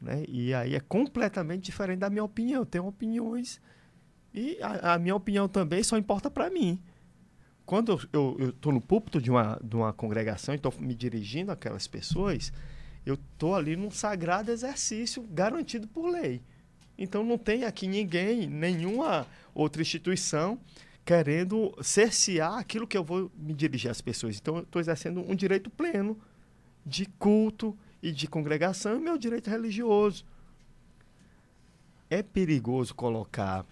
[0.00, 0.24] Né?
[0.28, 2.62] E aí é completamente diferente da minha opinião.
[2.62, 3.60] Eu tenho opiniões
[4.34, 6.80] e a, a minha opinião também só importa para mim.
[7.66, 11.86] Quando eu estou no púlpito de uma, de uma congregação e estou me dirigindo àquelas
[11.86, 12.52] pessoas,
[13.04, 16.42] eu estou ali num sagrado exercício garantido por lei.
[17.02, 20.58] Então não tem aqui ninguém, nenhuma outra instituição
[21.04, 24.38] querendo cercear aquilo que eu vou me dirigir às pessoas.
[24.38, 26.18] Então eu estou exercendo um direito pleno
[26.86, 30.24] de culto, e de congregação e meu direito religioso.
[32.10, 33.64] É perigoso colocar,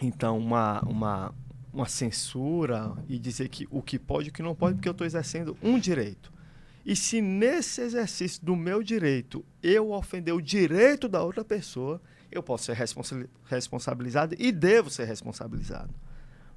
[0.00, 1.34] então, uma, uma,
[1.72, 4.92] uma censura e dizer que o que pode e o que não pode, porque eu
[4.92, 6.32] estou exercendo um direito.
[6.84, 12.00] E se nesse exercício do meu direito eu ofender o direito da outra pessoa,
[12.36, 12.76] eu posso ser
[13.46, 15.92] responsabilizado e devo ser responsabilizado.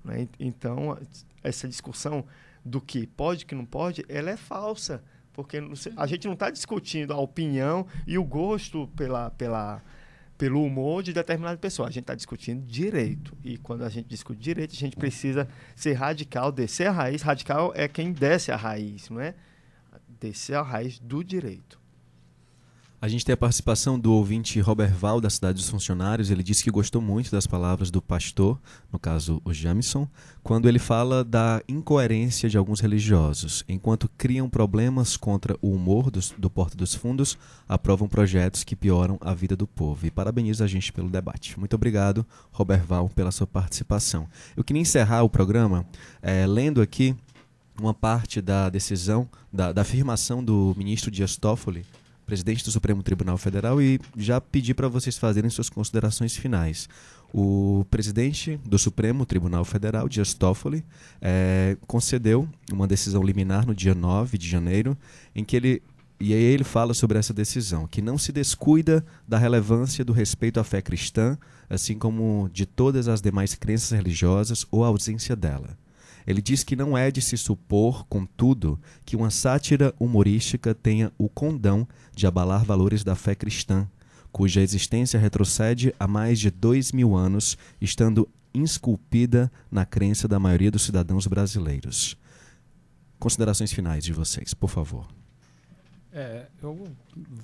[0.03, 0.27] Né?
[0.39, 0.97] Então,
[1.43, 2.25] essa discussão
[2.63, 5.03] do que pode que não pode, ela é falsa.
[5.33, 5.61] Porque
[5.95, 9.83] a gente não está discutindo a opinião e o gosto pela, pela,
[10.35, 11.87] pelo humor de determinada pessoa.
[11.87, 13.37] A gente está discutindo direito.
[13.43, 17.21] E quando a gente discute direito, a gente precisa ser radical, descer a raiz.
[17.21, 19.35] Radical é quem desce a raiz, não é?
[20.19, 21.79] Descer a raiz do direito.
[22.99, 26.31] A gente tem a participação do ouvinte Robert Val, da Cidade dos Funcionários.
[26.31, 28.59] Ele disse que gostou muito das palavras do pastor,
[28.91, 30.07] no caso o Jamison,
[30.41, 33.63] quando ele fala da incoerência de alguns religiosos.
[33.69, 37.37] Enquanto criam problemas contra o humor do, do Porta dos Fundos,
[37.69, 40.07] aprovam projetos que pioram a vida do povo.
[40.07, 41.59] E parabeniza a gente pelo debate.
[41.59, 44.27] Muito obrigado, Robert Val, pela sua participação.
[44.55, 45.85] Eu queria encerrar o programa
[46.19, 47.15] é, lendo aqui
[47.79, 51.85] uma parte da decisão, da, da afirmação do ministro Dias Toffoli
[52.27, 56.87] presidente do Supremo Tribunal Federal, e já pedi para vocês fazerem suas considerações finais.
[57.33, 60.83] O presidente do Supremo Tribunal Federal, Dias Toffoli,
[61.21, 64.95] é, concedeu uma decisão liminar no dia 9 de janeiro,
[65.33, 65.81] em que ele
[66.19, 70.59] e aí ele fala sobre essa decisão, que não se descuida da relevância do respeito
[70.59, 71.37] à fé cristã,
[71.69, 75.77] assim como de todas as demais crenças religiosas ou a ausência dela.
[76.27, 81.29] Ele diz que não é de se supor, contudo, que uma sátira humorística tenha o
[81.29, 83.87] condão de abalar valores da fé cristã,
[84.29, 90.69] cuja existência retrocede a mais de dois mil anos, estando esculpida na crença da maioria
[90.69, 92.17] dos cidadãos brasileiros.
[93.17, 95.07] Considerações finais de vocês, por favor.
[96.11, 96.87] É, eu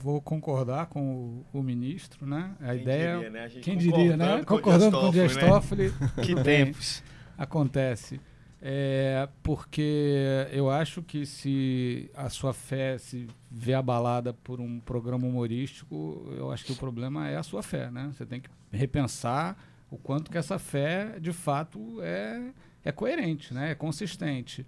[0.02, 2.52] vou concordar com o, o ministro, né?
[2.60, 3.46] A quem ideia, diria, né?
[3.46, 4.44] A quem diria, né?
[4.44, 5.90] Concordando com o Dias Toffoli.
[5.90, 6.12] Né?
[6.24, 7.04] que tempos
[7.38, 8.20] acontece.
[8.66, 15.28] É porque eu acho que se a sua fé se vê abalada por um programa
[15.28, 18.10] humorístico, eu acho que o problema é a sua fé, né?
[18.14, 19.58] Você tem que repensar
[19.92, 22.54] o quanto que essa fé, de fato, é,
[22.86, 23.72] é coerente, né?
[23.72, 24.66] É consistente.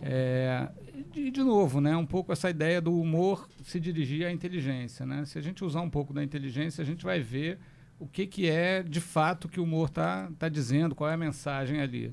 [0.00, 0.66] É,
[1.14, 5.04] e, de novo, né, um pouco essa ideia do humor se dirigir à inteligência.
[5.04, 5.22] Né?
[5.26, 7.58] Se a gente usar um pouco da inteligência, a gente vai ver
[7.98, 11.18] o que, que é de fato que o humor está tá dizendo, qual é a
[11.18, 12.10] mensagem ali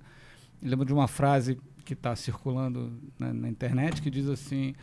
[0.62, 4.76] lembro de uma frase que está circulando na, na, internet que diz assim: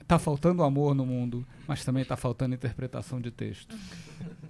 [0.00, 3.76] está é, faltando amor no mundo, mas também está faltando interpretação de texto.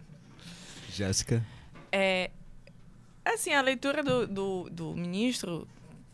[0.91, 1.45] Jéssica?
[1.91, 2.31] É,
[3.25, 5.67] assim, a leitura do, do, do ministro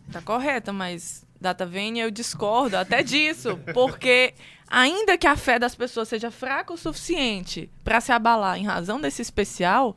[0.06, 4.34] está correta, mas data vênia eu discordo até disso, porque
[4.66, 9.00] ainda que a fé das pessoas seja fraca o suficiente para se abalar em razão
[9.00, 9.96] desse especial,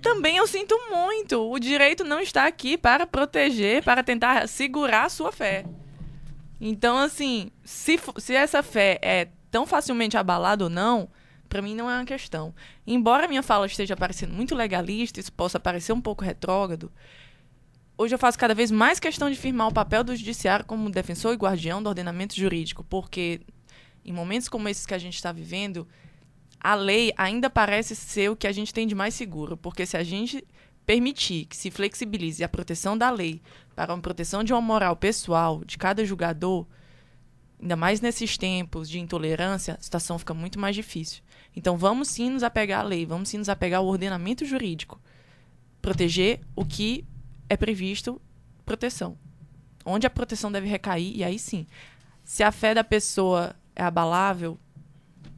[0.00, 1.50] também eu sinto muito.
[1.50, 5.64] O direito não está aqui para proteger, para tentar segurar a sua fé.
[6.60, 11.08] Então, assim, se, se essa fé é tão facilmente abalada ou não,
[11.48, 12.54] para mim não é uma questão.
[12.86, 16.92] Embora minha fala esteja parecendo muito legalista, isso possa parecer um pouco retrógrado,
[17.96, 21.32] hoje eu faço cada vez mais questão de firmar o papel do judiciário como defensor
[21.32, 23.40] e guardião do ordenamento jurídico, porque
[24.04, 25.86] em momentos como esses que a gente está vivendo,
[26.60, 29.96] a lei ainda parece ser o que a gente tem de mais seguro, porque se
[29.96, 30.44] a gente
[30.84, 33.42] permitir que se flexibilize a proteção da lei
[33.76, 36.66] para uma proteção de uma moral pessoal de cada julgador,
[37.60, 41.22] ainda mais nesses tempos de intolerância, a situação fica muito mais difícil.
[41.54, 45.00] Então vamos sim nos apegar à lei, vamos sim nos apegar ao ordenamento jurídico.
[45.82, 47.04] Proteger o que
[47.48, 48.20] é previsto
[48.64, 49.16] proteção.
[49.84, 51.66] Onde a proteção deve recair, e aí sim.
[52.24, 54.58] Se a fé da pessoa é abalável,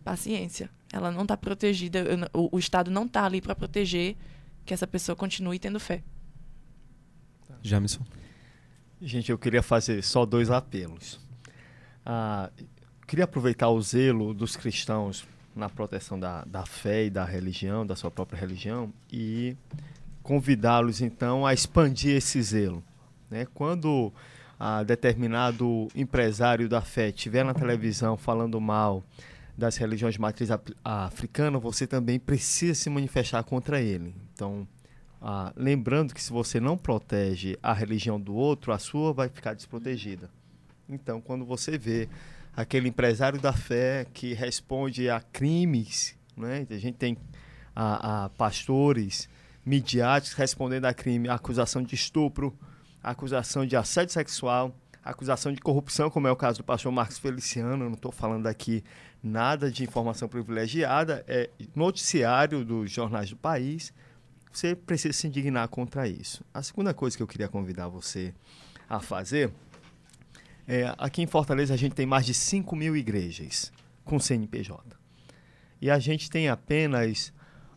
[0.03, 0.71] paciência.
[0.93, 4.17] Ela não está protegida, o, o Estado não está ali para proteger
[4.65, 6.03] que essa pessoa continue tendo fé.
[7.63, 8.05] Jamison.
[9.01, 11.21] Gente, eu queria fazer só dois apelos.
[12.05, 12.51] Ah,
[13.07, 17.97] queria aproveitar o zelo dos cristãos na proteção da, da fé e da religião, da
[17.97, 19.57] sua própria religião, e
[20.23, 22.83] convidá-los então a expandir esse zelo.
[23.31, 23.47] Né?
[23.55, 24.13] Quando
[24.59, 29.03] ah, determinado empresário da fé estiver na televisão falando mal
[29.61, 30.49] das religiões de matriz
[30.83, 34.15] africana, você também precisa se manifestar contra ele.
[34.33, 34.67] Então,
[35.21, 39.55] ah, lembrando que se você não protege a religião do outro, a sua vai ficar
[39.55, 40.31] desprotegida.
[40.89, 42.09] Então, quando você vê
[42.57, 46.67] aquele empresário da fé que responde a crimes, né?
[46.69, 47.17] a gente tem
[47.77, 49.29] a, a pastores
[49.65, 52.57] midiáticos respondendo a crime, a acusação de estupro,
[53.03, 57.85] acusação de assédio sexual, acusação de corrupção, como é o caso do pastor Marcos Feliciano,
[57.85, 58.83] eu não estou falando aqui
[59.23, 63.93] nada de informação privilegiada, é noticiário dos jornais do país.
[64.53, 66.45] Você precisa se indignar contra isso.
[66.53, 68.35] A segunda coisa que eu queria convidar você
[68.89, 69.53] a fazer
[70.73, 73.73] é, aqui em Fortaleza a gente tem mais de 5 mil igrejas
[74.05, 74.97] com CNPJ.
[75.81, 77.33] E a gente tem apenas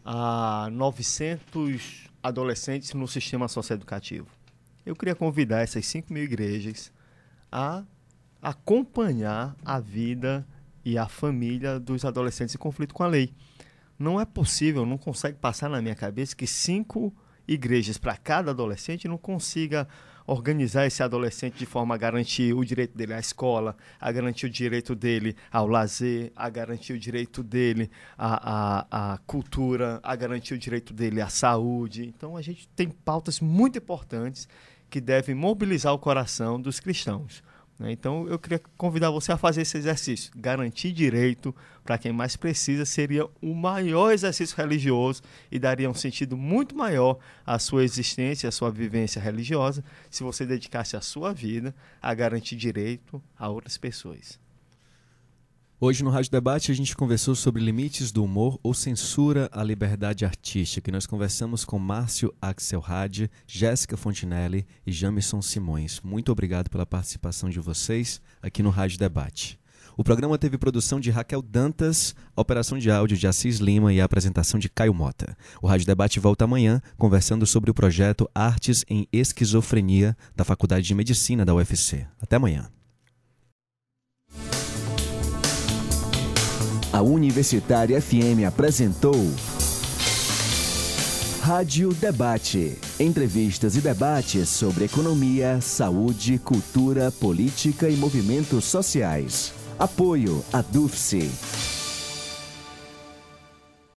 [0.06, 4.28] ah, 900 adolescentes no sistema socioeducativo.
[4.86, 6.91] Eu queria convidar essas 5 mil igrejas
[7.52, 7.84] a
[8.39, 10.48] acompanhar a vida
[10.84, 13.34] e a família dos adolescentes em conflito com a lei.
[13.97, 17.13] Não é possível, não consegue passar na minha cabeça que cinco
[17.47, 19.88] igrejas para cada adolescente não consiga
[20.25, 24.49] organizar esse adolescente de forma a garantir o direito dele à escola, a garantir o
[24.49, 30.53] direito dele ao lazer, a garantir o direito dele à, à, à cultura, a garantir
[30.53, 32.05] o direito dele à saúde.
[32.05, 34.47] Então a gente tem pautas muito importantes
[34.89, 37.43] que devem mobilizar o coração dos cristãos.
[37.80, 37.91] Né?
[37.91, 40.32] Então, eu queria convidar você a fazer esse exercício.
[40.36, 45.21] Garantir direito para quem mais precisa seria o maior exercício religioso
[45.51, 50.45] e daria um sentido muito maior à sua existência, à sua vivência religiosa, se você
[50.45, 54.43] dedicasse a sua vida a garantir direito a outras pessoas.
[55.86, 60.23] Hoje no Rádio Debate a gente conversou sobre limites do humor ou censura à liberdade
[60.23, 60.89] artística.
[60.89, 65.99] E nós conversamos com Márcio Axelrad, Jéssica Fontinelli e Jamison Simões.
[66.01, 69.59] Muito obrigado pela participação de vocês aqui no Rádio Debate.
[69.97, 74.05] O programa teve produção de Raquel Dantas, operação de áudio de Assis Lima e a
[74.05, 75.36] apresentação de Caio Mota.
[75.61, 80.95] O Rádio Debate volta amanhã conversando sobre o projeto Artes em Esquizofrenia da Faculdade de
[80.95, 82.07] Medicina da UFC.
[82.21, 82.69] Até amanhã.
[86.94, 89.16] A Universitária FM apresentou
[91.41, 92.78] Rádio Debate.
[93.00, 99.56] Entrevistas e debates sobre economia, saúde, cultura, política e movimentos sociais.
[99.80, 101.32] Apoio a DUFSE.